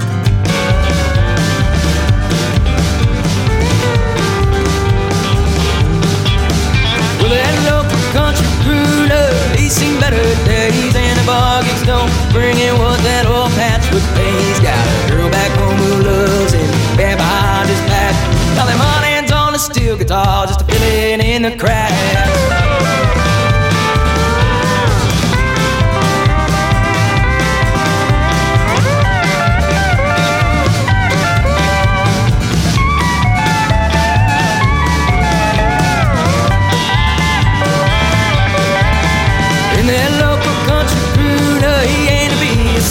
Bargains 11.27 11.83
don't 11.83 12.11
bring 12.31 12.57
in 12.57 12.73
what 12.79 12.99
that 13.03 13.27
old 13.27 13.51
patchwork 13.59 14.07
pays. 14.14 14.59
Got 14.62 14.79
a 14.79 15.11
girl 15.11 15.29
back 15.29 15.51
home 15.59 15.77
who 15.77 16.07
loves 16.07 16.53
him, 16.53 16.71
bad 16.97 17.19
behind 17.19 17.69
his 17.69 17.83
back. 17.91 18.14
Got 18.55 18.71
them 18.71 18.81
on 18.81 19.03
hands 19.03 19.33
on 19.33 19.55
a 19.55 19.59
steel 19.59 19.99
guitar 19.99 20.47
just 20.47 20.61
to 20.61 20.67
fill 20.67 20.83
it 20.83 21.21
in 21.21 21.43
the 21.43 21.57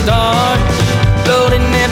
cracks. 0.05 0.85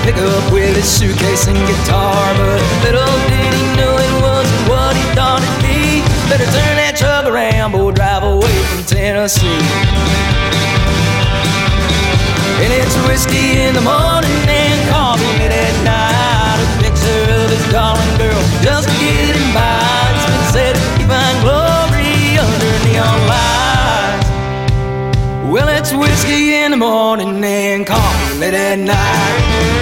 pick 0.03 0.18
up 0.18 0.51
with 0.51 0.76
his 0.76 0.86
suitcase 0.86 1.47
and 1.47 1.55
guitar. 1.55 2.36
But 2.36 2.61
little 2.84 3.20
did 3.32 3.53
he 3.55 3.66
know 3.80 3.95
it 3.95 4.16
wasn't 4.22 4.70
what 4.70 4.95
he 4.95 5.03
thought 5.16 5.39
it'd 5.39 5.64
be. 5.64 6.03
Better 6.28 6.43
turn 6.51 6.76
that 6.76 6.95
truck 6.99 7.26
around, 7.26 7.72
boy, 7.72 7.91
drive 7.91 8.24
away 8.24 8.51
from 8.68 8.84
Tennessee. 8.84 9.64
And 12.59 12.72
it's 12.72 12.95
whiskey 13.07 13.64
in 13.64 13.74
the 13.74 13.84
morning 13.84 14.43
and 14.47 14.80
coffee 14.91 15.47
at 15.47 15.76
night. 15.88 16.59
A 16.59 16.68
picture 16.84 17.26
of 17.39 17.47
his 17.47 17.64
darling 17.72 18.14
girl 18.20 18.41
just 18.59 18.91
to 18.91 18.95
get 18.99 19.36
him 19.36 19.47
by. 19.55 19.80
It's 20.11 20.28
been 20.28 20.45
said 20.51 20.76
he 20.99 21.03
find 21.07 21.38
glory 21.47 22.36
under 22.43 22.74
neon 22.84 23.20
lights. 23.32 24.28
Well, 25.47 25.70
it's 25.70 25.93
whiskey 25.93 26.53
the 26.74 26.78
morning 26.78 27.43
and 27.43 27.86
coffee 27.86 28.39
late 28.39 28.55
at 28.55 28.80
night. 28.80 29.74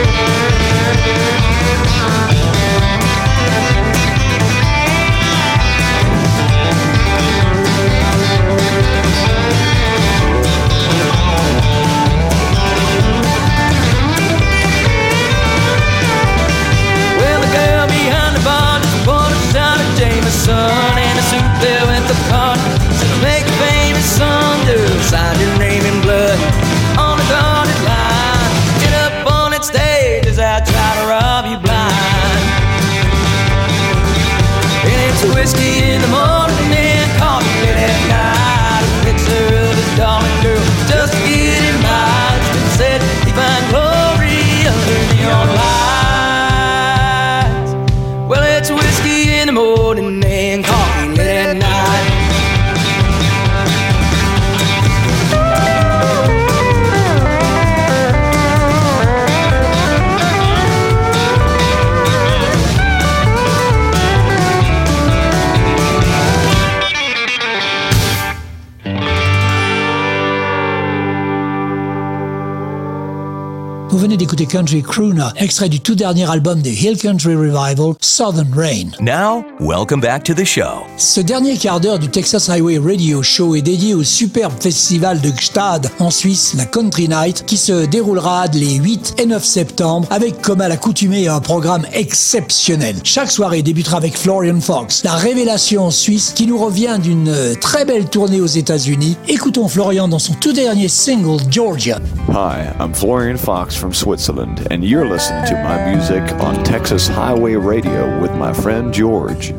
Country 74.46 74.82
Crooner, 74.82 75.28
extrait 75.38 75.70
du 75.70 75.80
tout 75.80 75.96
dernier 75.96 76.30
album 76.30 76.62
des 76.62 76.72
Hill 76.72 76.98
Country 76.98 77.36
Revival, 77.36 77.94
Southern 78.02 78.52
Rain. 78.56 78.92
Now, 79.00 79.44
welcome 79.60 80.02
back 80.02 80.24
to 80.24 80.34
the 80.34 80.46
show. 80.46 80.84
Ce 80.98 81.22
dernier 81.22 81.58
quart 81.58 81.80
d'heure 81.80 82.00
du 82.00 82.10
Texas 82.10 82.50
Highway 82.50 82.78
Radio 82.78 83.24
Show 83.24 83.56
est 83.56 83.62
dédié 83.62 83.94
au 83.94 84.04
superbe 84.04 84.54
festival 84.60 85.22
de 85.22 85.30
Gstad 85.30 85.90
en 86.00 86.10
Suisse, 86.10 86.54
la 86.56 86.66
Country 86.66 87.08
Night, 87.08 87.46
qui 87.46 87.58
se 87.58 87.86
déroulera 87.86 88.48
les 88.54 88.76
8 88.76 89.16
et 89.18 89.26
9 89.26 89.44
septembre 89.44 90.08
avec, 90.12 90.42
comme 90.42 90.62
à 90.62 90.68
l'accoutumée, 90.68 91.28
un 91.28 91.40
programme 91.40 91.86
exceptionnel. 91.94 92.96
Chaque 93.04 93.32
soirée 93.32 93.62
débutera 93.62 93.98
avec 93.98 94.18
Florian 94.18 94.60
Fox, 94.60 95.04
la 95.04 95.16
révélation 95.16 95.90
suisse 95.92 96.34
qui 96.36 96.48
nous 96.48 96.58
revient 96.58 96.98
d'une 97.02 97.56
très 97.60 97.86
belle 97.86 98.06
tournée 98.06 98.42
aux 98.42 98.46
États-Unis. 98.46 99.18
Écoutons 99.28 99.68
Florian 99.68 100.08
dans 100.08 100.20
son 100.20 100.34
tout 100.34 100.54
dernier 100.54 100.88
single, 100.88 101.42
Georgia. 101.50 102.00
Hi, 102.30 102.68
I'm 102.80 102.94
Florian 102.94 103.38
Fox 103.38 103.76
from 103.76 103.92
Switzerland, 104.32 104.68
and 104.72 104.84
you're 104.84 105.06
listening 105.06 105.46
to 105.46 105.56
my 105.56 105.92
music 105.92 106.24
on 106.40 106.64
Texas 106.64 107.08
Highway 107.08 107.56
Radio 107.56 108.20
with 108.22 108.34
my 108.36 108.54
friend 108.54 108.94
George. 108.94 109.52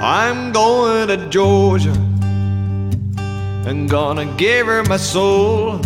I'm 0.00 0.52
going 0.52 1.08
to 1.08 1.28
Georgia 1.28 1.96
and 3.66 3.90
gonna 3.90 4.26
give 4.36 4.68
her 4.68 4.84
my 4.84 4.96
soul. 4.96 5.80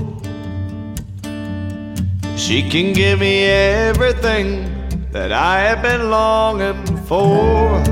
She 2.37 2.69
can 2.69 2.93
give 2.93 3.21
me 3.21 3.45
everything 3.45 4.69
that 5.13 5.33
I 5.33 5.61
have 5.61 5.81
been 5.83 6.11
longing 6.11 6.85
for. 7.07 7.83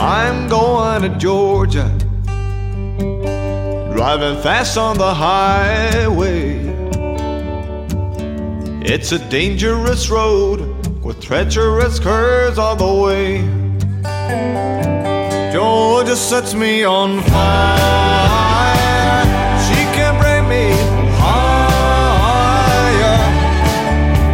I'm 0.00 0.48
going 0.48 1.02
to 1.02 1.10
Georgia, 1.18 1.90
driving 3.92 4.40
fast 4.42 4.78
on 4.78 4.96
the 4.96 5.14
highway. 5.14 6.58
It's 8.84 9.12
a 9.12 9.18
dangerous 9.28 10.08
road 10.10 10.60
with 11.02 11.20
treacherous 11.20 12.00
curves 12.00 12.58
all 12.58 12.74
the 12.74 12.94
way. 13.04 13.42
Georgia 15.52 16.16
sets 16.16 16.54
me 16.54 16.84
on 16.84 17.20
fire. 17.22 17.78
She 19.66 19.84
can 19.96 20.18
bring 20.20 20.48
me 20.48 20.72
higher. 21.20 22.38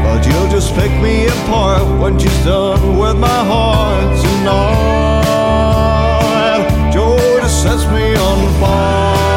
But 0.04 0.24
you'll 0.26 0.50
just 0.50 0.72
pick 0.74 0.92
me 1.02 1.26
apart 1.26 1.82
when 2.00 2.16
she's 2.18 2.44
done 2.44 2.96
with 2.96 3.16
my 3.16 3.44
heart 3.52 4.16
tonight. 4.22 5.18
Georgia 6.92 7.48
sets 7.48 7.86
me 7.86 8.14
on 8.14 8.60
fire. 8.60 9.27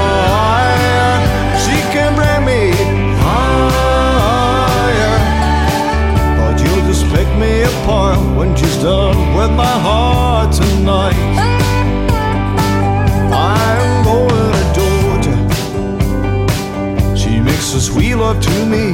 Apart 7.81 8.19
when 8.37 8.55
she's 8.55 8.77
done 8.77 9.35
with 9.35 9.51
my 9.51 9.75
heart 9.87 10.53
tonight. 10.53 11.15
I'm 13.33 14.03
going 14.03 14.53
to 14.53 14.63
Georgia. 14.77 15.37
She 17.15 17.39
makes 17.39 17.73
a 17.73 17.81
sweet 17.81 18.15
love 18.15 18.39
to 18.41 18.65
me. 18.65 18.93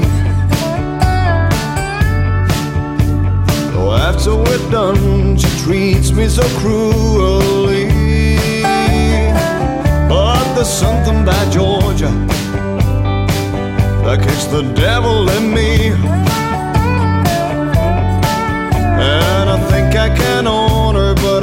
Though 3.71 3.93
after 3.93 4.35
we're 4.35 4.71
done, 4.71 5.37
she 5.37 5.49
treats 5.63 6.11
me 6.11 6.27
so 6.29 6.43
cruelly. 6.59 7.87
But 10.07 10.53
there's 10.55 10.69
something 10.69 11.23
about 11.23 11.51
Georgia 11.51 12.11
that 14.05 14.19
kicks 14.23 14.45
the 14.45 14.61
devil 14.73 15.29
in 15.29 15.53
me. 15.53 16.26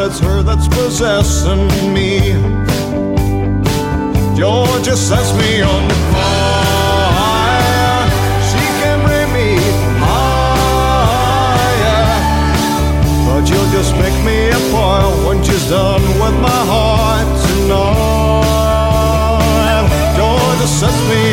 It's 0.07 0.19
her 0.19 0.43
that's 0.43 0.69
possessed. 0.69 1.47
caressing 1.47 1.95
me. 1.95 2.19
Georgia 4.37 4.97
sets 4.97 5.33
me 5.39 5.63
on 5.63 5.89
fire. 6.13 8.11
She 8.51 8.65
can 8.81 8.99
bring 9.07 9.29
me 9.33 9.57
higher, 10.05 11.01
but 13.27 13.43
you'll 13.49 13.71
just 13.71 13.93
make 13.97 14.17
me 14.25 14.49
a 14.49 14.57
apart 14.57 15.15
when 15.27 15.43
she's 15.43 15.69
done 15.71 16.05
with 16.23 16.37
my 16.49 16.63
heart 16.73 17.29
tonight. 17.47 18.25
Georgia 20.17 20.69
sets 20.81 21.01
me 21.09 21.24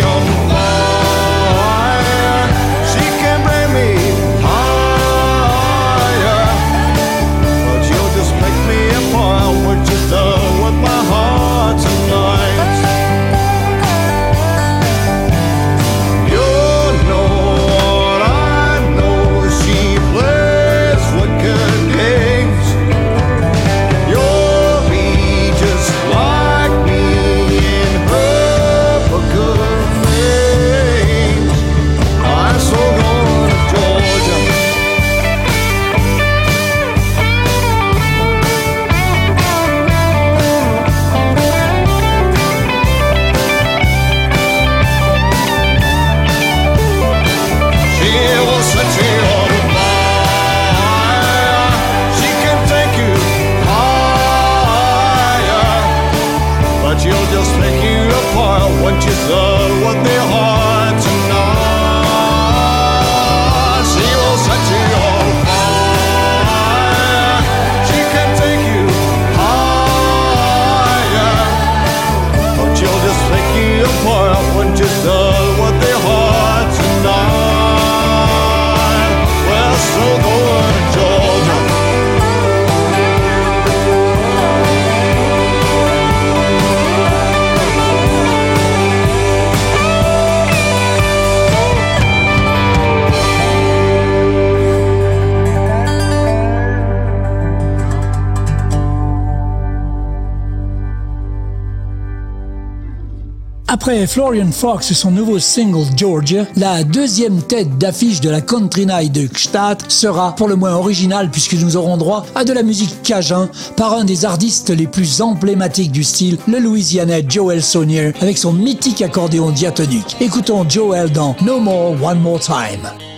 Après 103.81 104.05
Florian 104.05 104.51
Fox 104.51 104.91
et 104.91 104.93
son 104.93 105.09
nouveau 105.09 105.39
single 105.39 105.87
Georgia, 105.97 106.45
la 106.55 106.83
deuxième 106.83 107.41
tête 107.41 107.79
d'affiche 107.79 108.21
de 108.21 108.29
la 108.29 108.39
Country 108.39 108.85
Night 108.85 109.11
de 109.11 109.25
Gstaad 109.25 109.89
sera 109.89 110.35
pour 110.35 110.47
le 110.47 110.55
moins 110.55 110.75
originale 110.75 111.31
puisque 111.31 111.55
nous 111.55 111.75
aurons 111.77 111.97
droit 111.97 112.27
à 112.35 112.43
de 112.43 112.53
la 112.53 112.61
musique 112.61 113.01
cajun 113.01 113.49
par 113.75 113.93
un 113.93 114.03
des 114.03 114.23
artistes 114.23 114.69
les 114.69 114.85
plus 114.85 115.19
emblématiques 115.19 115.91
du 115.91 116.03
style, 116.03 116.37
le 116.47 116.59
Louisianais 116.59 117.25
Joel 117.27 117.63
Saunier 117.63 118.13
avec 118.21 118.37
son 118.37 118.53
mythique 118.53 119.01
accordéon 119.01 119.49
diatonique. 119.49 120.15
Écoutons 120.21 120.63
Joel 120.69 121.11
dans 121.11 121.35
No 121.41 121.59
More 121.59 121.95
One 122.03 122.19
More 122.19 122.39
Time. 122.39 123.10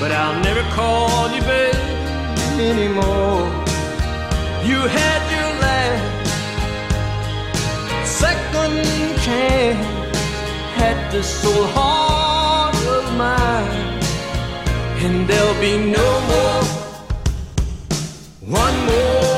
But 0.00 0.10
I'll 0.10 0.40
never 0.42 0.62
call 0.70 1.30
you 1.30 1.42
baby 1.42 1.78
anymore. 2.72 3.44
You 4.64 4.78
had 4.98 5.20
your 5.34 5.50
last 5.64 6.26
second 8.18 8.84
chance. 9.20 9.98
At 10.90 11.12
this 11.12 11.28
soul 11.42 11.66
heart 11.74 12.74
of 12.74 13.04
mine, 13.18 14.00
and 15.04 15.28
there'll 15.28 15.60
be 15.60 15.76
no 15.76 16.08
more, 16.30 16.62
one 18.62 18.76
more 18.86 19.29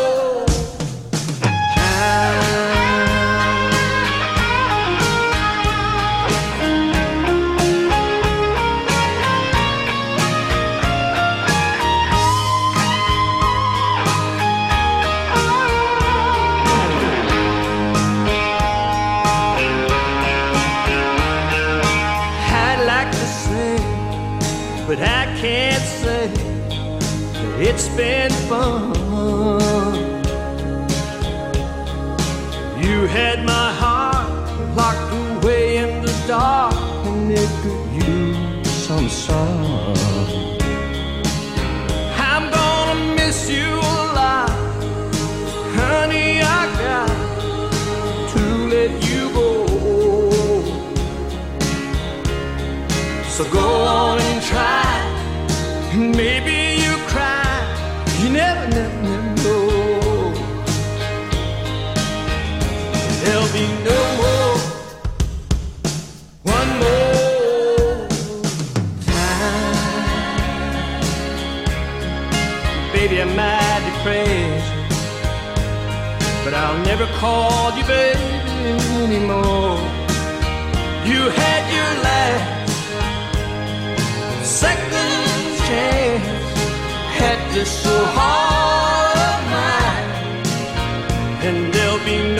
been 27.96 28.30
fun. 28.48 29.01
Never 77.02 77.18
call 77.18 77.76
you 77.76 77.84
baby 77.84 78.18
anymore. 79.02 79.78
You 81.04 81.20
had 81.42 81.62
your 81.76 81.92
last 82.06 82.76
second 84.44 85.58
chance, 85.66 86.26
had 87.18 87.38
this 87.54 87.70
so 87.82 88.04
hard 88.18 89.18
of 89.30 89.40
mine, 89.56 90.10
and 91.46 91.74
there'll 91.74 92.04
be 92.04 92.31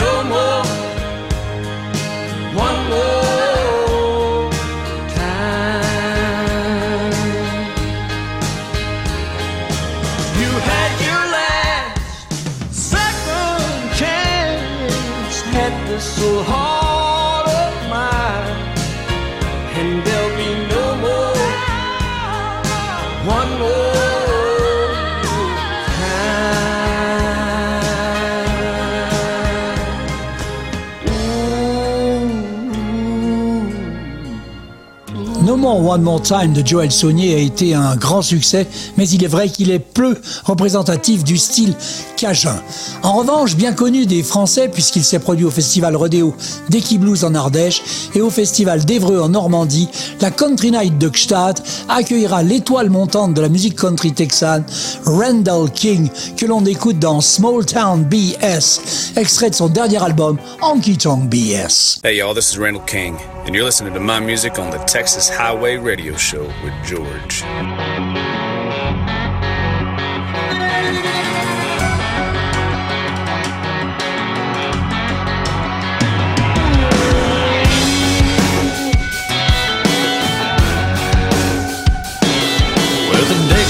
One 35.93 36.01
More 36.01 36.23
Time 36.23 36.53
de 36.53 36.65
Joel 36.65 36.91
Saunier 36.91 37.35
a 37.35 37.37
été 37.37 37.75
un 37.75 37.95
grand 37.95 38.23
succès, 38.23 38.65
mais 38.97 39.07
il 39.07 39.23
est 39.23 39.27
vrai 39.27 39.47
qu'il 39.47 39.69
est 39.69 39.77
peu 39.77 40.17
représentatif 40.43 41.23
du 41.23 41.37
style 41.37 41.75
cajun. 42.17 42.55
En 43.03 43.13
revanche, 43.13 43.55
bien 43.55 43.73
connu 43.73 44.07
des 44.07 44.23
Français 44.23 44.69
puisqu'il 44.69 45.03
s'est 45.03 45.19
produit 45.19 45.45
au 45.45 45.51
festival 45.51 45.95
Rodeo 45.95 46.33
d'Eki 46.69 46.97
Blues 46.97 47.23
en 47.23 47.35
Ardèche 47.35 47.83
et 48.15 48.21
au 48.21 48.31
festival 48.31 48.83
d'Evreux 48.85 49.19
en 49.19 49.29
Normandie, 49.29 49.87
la 50.19 50.31
Country 50.31 50.71
Night 50.71 50.97
de 50.97 51.09
Gstaad 51.09 51.59
accueillera 51.89 52.41
l'étoile 52.41 52.89
montante 52.89 53.35
de 53.35 53.41
la 53.41 53.49
musique 53.49 53.75
country 53.75 54.13
texane, 54.13 54.63
Randall 55.05 55.69
King, 55.69 56.09
que 56.35 56.47
l'on 56.47 56.65
écoute 56.65 56.97
dans 56.97 57.21
Small 57.21 57.67
Town 57.67 58.03
BS, 58.03 59.13
extrait 59.15 59.51
de 59.51 59.55
son 59.55 59.67
dernier 59.67 60.01
album 60.01 60.39
Honky 60.59 60.97
Tonk 60.97 61.29
BS. 61.29 61.99
Hey 62.03 62.17
y'all, 62.17 62.33
this 62.33 62.51
is 62.51 62.57
Randall 62.57 62.83
King, 62.87 63.13
and 63.45 63.53
you're 63.53 63.65
listening 63.65 63.93
to 63.93 63.99
my 63.99 64.19
music 64.19 64.57
on 64.57 64.71
the 64.71 64.77
Texas 64.85 65.29
Highway 65.29 65.75
Radio 65.75 66.15
Show 66.15 66.45
with 66.63 66.73
George. 66.85 67.43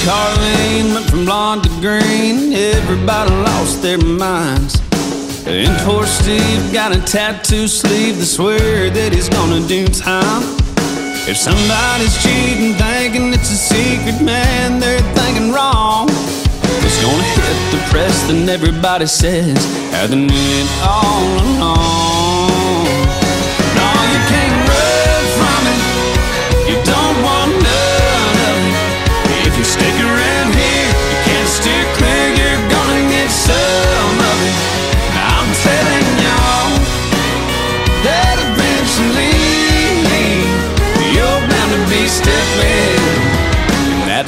Carlene 0.03 0.93
went 0.93 1.09
from 1.09 1.23
blonde 1.23 1.63
to 1.63 1.69
green, 1.79 2.51
everybody 2.51 3.31
lost 3.31 3.81
their 3.81 3.97
minds. 3.97 4.82
And 5.45 5.77
poor 5.81 6.05
Steve 6.05 6.71
got 6.71 6.95
a 6.95 7.01
tattoo 7.01 7.67
sleeve 7.67 8.15
to 8.15 8.25
swear 8.25 8.89
that 8.89 9.13
he's 9.13 9.27
gonna 9.27 9.59
do 9.67 9.85
time. 9.87 10.41
If 11.27 11.37
somebody's 11.37 12.15
cheating, 12.23 12.73
thinking 12.75 13.33
it's 13.33 13.51
a 13.51 13.55
secret, 13.55 14.23
man, 14.23 14.79
they're 14.79 15.01
thinking 15.13 15.51
wrong. 15.51 16.07
It's 16.09 17.01
gonna 17.01 17.23
hit 17.23 17.71
the 17.71 17.77
press, 17.91 18.23
then 18.27 18.47
everybody 18.47 19.05
says, 19.05 19.59
they 19.91 20.15
knew 20.15 20.27
it 20.31 20.69
all 20.81 21.27
along. 21.43 22.12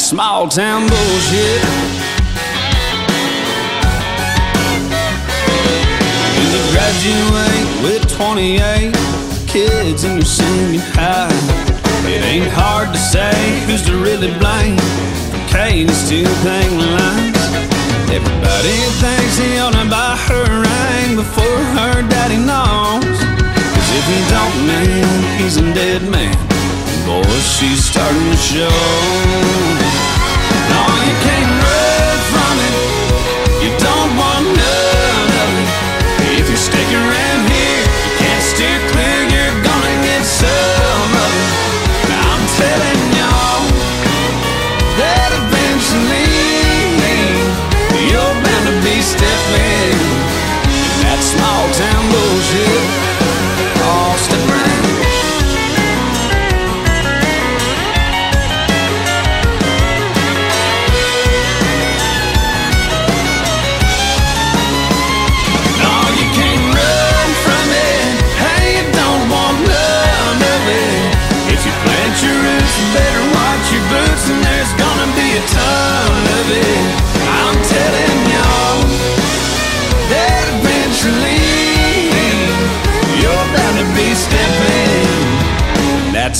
Small 0.06 0.47
town 0.47 0.88
bullshit. 0.88 1.62
When 6.38 6.47
you 6.53 6.62
graduate 6.70 7.70
with 7.82 8.06
28 8.14 8.93
kids 9.47 10.03
in 10.03 10.18
your 10.18 10.22
senior 10.22 10.82
high, 10.93 11.34
it 12.06 12.22
ain't 12.22 12.51
hard 12.53 12.93
to 12.93 12.99
say 12.99 13.34
who's 13.66 13.82
to 13.88 13.97
really 13.97 14.30
blame 14.38 14.78
for 15.34 15.41
Katie's 15.49 16.08
two 16.08 16.24
thing 16.45 16.78
lines. 16.78 17.41
Everybody 18.14 18.78
thinks 19.01 19.38
he 19.39 19.58
ought 19.58 19.74
to 19.74 19.89
buy 19.89 20.16
her 20.30 20.45
a 20.45 20.62
ring 20.62 21.16
before 21.16 21.62
her 21.82 22.08
daddy 22.08 22.38
knows. 22.38 23.01
Cause 23.01 23.89
if 23.89 24.06
he 24.06 24.22
don't, 24.30 24.68
man, 24.68 25.41
he's 25.41 25.58
a 25.58 25.64
dead 25.74 26.08
man. 26.12 26.55
Boy, 27.06 27.22
she's 27.39 27.86
starting 27.86 28.32
to 28.32 28.38
show. 28.38 28.68
No, 30.70 30.82
you 31.06 31.14
can't 31.22 31.64
run 31.64 31.94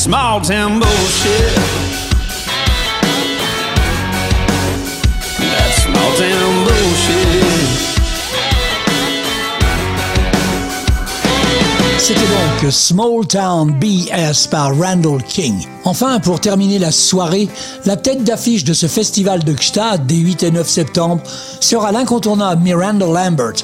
small 0.06 0.40
town 0.40 0.80
bullshit. 0.80 1.55
C'était 12.08 12.22
donc 12.22 12.72
Small 12.72 13.26
Town 13.26 13.80
BS 13.80 14.48
par 14.52 14.78
Randall 14.78 15.24
King. 15.24 15.66
Enfin, 15.86 16.20
pour 16.20 16.40
terminer 16.40 16.78
la 16.78 16.92
soirée, 16.92 17.50
la 17.86 17.98
tête 17.98 18.24
d'affiche 18.24 18.64
de 18.64 18.74
ce 18.74 18.86
festival 18.86 19.44
de 19.44 19.54
Gstaad 19.54 20.06
des 20.06 20.18
8 20.18 20.44
et 20.44 20.52
9 20.52 20.70
septembre 20.70 21.24
sera 21.60 21.92
l'incontournable 21.92 22.62
Miranda 22.62 23.08
Lambert, 23.08 23.56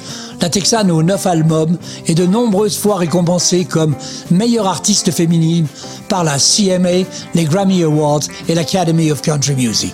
la 0.42 0.50
Texane 0.50 0.90
aux 0.90 1.04
9 1.04 1.24
albums 1.28 1.78
et 2.08 2.16
de 2.16 2.26
nombreuses 2.26 2.80
fois 2.80 2.96
récompensée 2.96 3.66
comme 3.66 3.94
meilleure 4.32 4.66
artiste 4.66 5.12
féminine 5.12 5.68
par 6.10 6.24
la 6.24 6.40
CMA, 6.40 7.06
les 7.36 7.44
Grammy 7.44 7.84
Awards 7.84 8.24
et 8.50 8.56
l'Academy 8.56 9.12
of 9.12 9.22
Country 9.22 9.54
Music. 9.54 9.94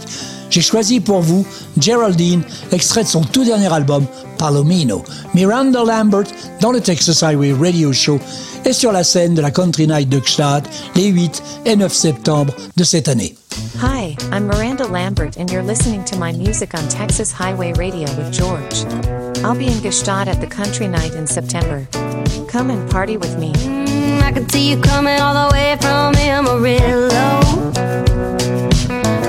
J'ai 0.50 0.62
choisi 0.62 1.00
pour 1.00 1.22
vous 1.22 1.46
Geraldine, 1.78 2.44
extrait 2.72 3.04
de 3.04 3.10
son 3.10 3.22
tout 3.22 3.44
dernier 3.44 3.72
album, 3.72 4.06
Palomino. 4.38 5.04
Miranda 5.34 5.84
Lambert 5.84 6.26
dans 6.62 6.72
le 6.72 6.82
Texas 6.82 7.24
Highway 7.24 7.54
Radio 7.54 7.92
Show 7.94 8.20
et 8.66 8.74
sur 8.74 8.92
la 8.92 9.04
scène 9.04 9.34
de 9.34 9.42
la 9.42 9.52
Country 9.52 9.88
Night 9.88 10.10
de 10.10 10.20
Gstaad 10.20 10.64
les 10.96 11.08
8 11.08 11.44
et 11.66 11.76
9 11.76 11.94
septembre 11.94 12.54
de 12.76 12.84
cette 12.84 13.08
année. 13.08 13.36
Hi, 13.80 14.16
I'm 14.32 14.48
Miranda 14.48 14.88
Lambert, 14.88 15.38
and 15.38 15.52
you're 15.52 15.64
listening 15.64 16.04
to 16.06 16.18
my 16.18 16.32
music 16.32 16.74
on 16.74 16.88
Texas 16.90 17.32
Highway 17.32 17.74
Radio 17.74 18.08
with 18.16 18.32
George. 18.32 18.86
I'll 19.44 19.56
be 19.56 19.68
in 19.68 19.80
Gstaad 19.82 20.28
at 20.28 20.42
the 20.42 20.48
Country 20.48 20.88
Night 20.88 21.14
in 21.16 21.28
September. 21.28 21.88
Come 22.48 22.72
and 22.72 22.90
party 22.90 23.18
with 23.18 23.38
me. 23.38 23.54
I 24.22 24.32
can 24.32 24.48
see 24.50 24.70
you 24.70 24.80
coming 24.82 25.20
all 25.20 25.48
the 25.48 25.54
way 25.54 25.78
from 25.80 26.16
Amarillo. 26.16 28.27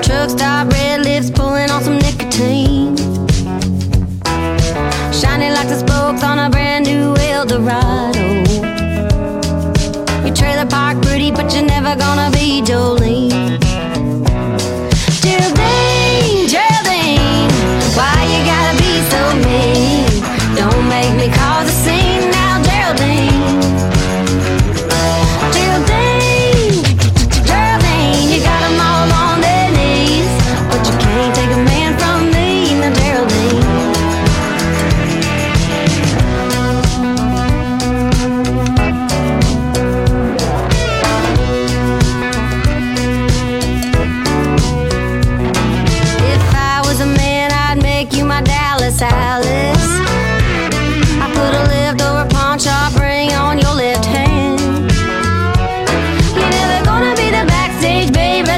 Truck 0.02 0.30
stop, 0.30 0.70
red 0.72 1.04
lips, 1.04 1.30
pulling 1.30 1.70
on 1.70 1.82
some 1.82 1.98
nicotine. 1.98 2.96
Shining 5.12 5.52
like 5.52 5.68
the 5.68 5.78
spokes 5.78 6.22
on 6.22 6.38
a 6.38 6.48
brand 6.50 6.86
new 6.86 7.14
Eldorado. 7.16 8.26
Your 10.24 10.34
trailer 10.34 10.66
park 10.66 11.02
pretty, 11.02 11.30
but 11.30 11.52
you're 11.54 11.64
never 11.64 11.96
gonna 11.96 12.30
be 12.30 12.62
Jolene. 12.62 13.47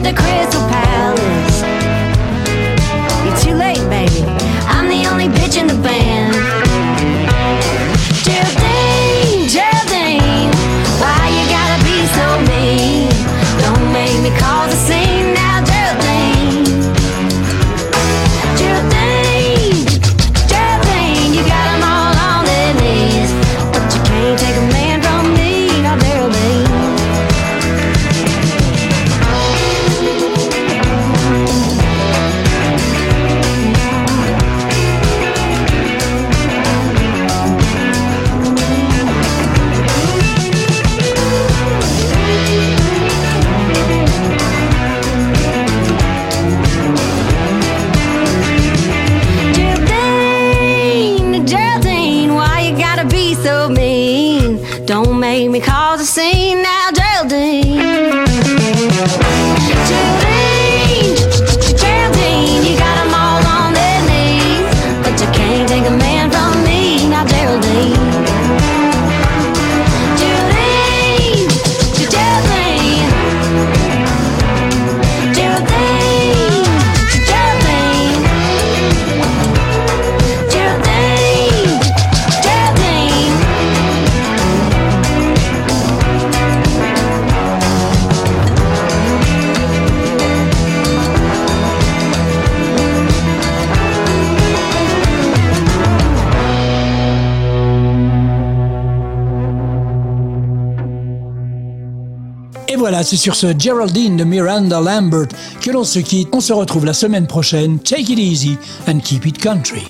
the 0.02 0.14
crystal 0.14 0.66
path. 0.68 0.99
c'est 103.10 103.16
sur 103.16 103.34
ce 103.34 103.52
Geraldine 103.58 104.16
de 104.16 104.22
Miranda 104.22 104.80
Lambert 104.80 105.26
que 105.60 105.72
l'on 105.72 105.82
se 105.82 105.98
quitte. 105.98 106.28
On 106.30 106.38
se 106.38 106.52
retrouve 106.52 106.84
la 106.84 106.92
semaine 106.92 107.26
prochaine. 107.26 107.80
Take 107.80 108.12
it 108.12 108.20
easy 108.20 108.56
and 108.86 109.00
keep 109.00 109.26
it 109.26 109.36
country. 109.36 109.88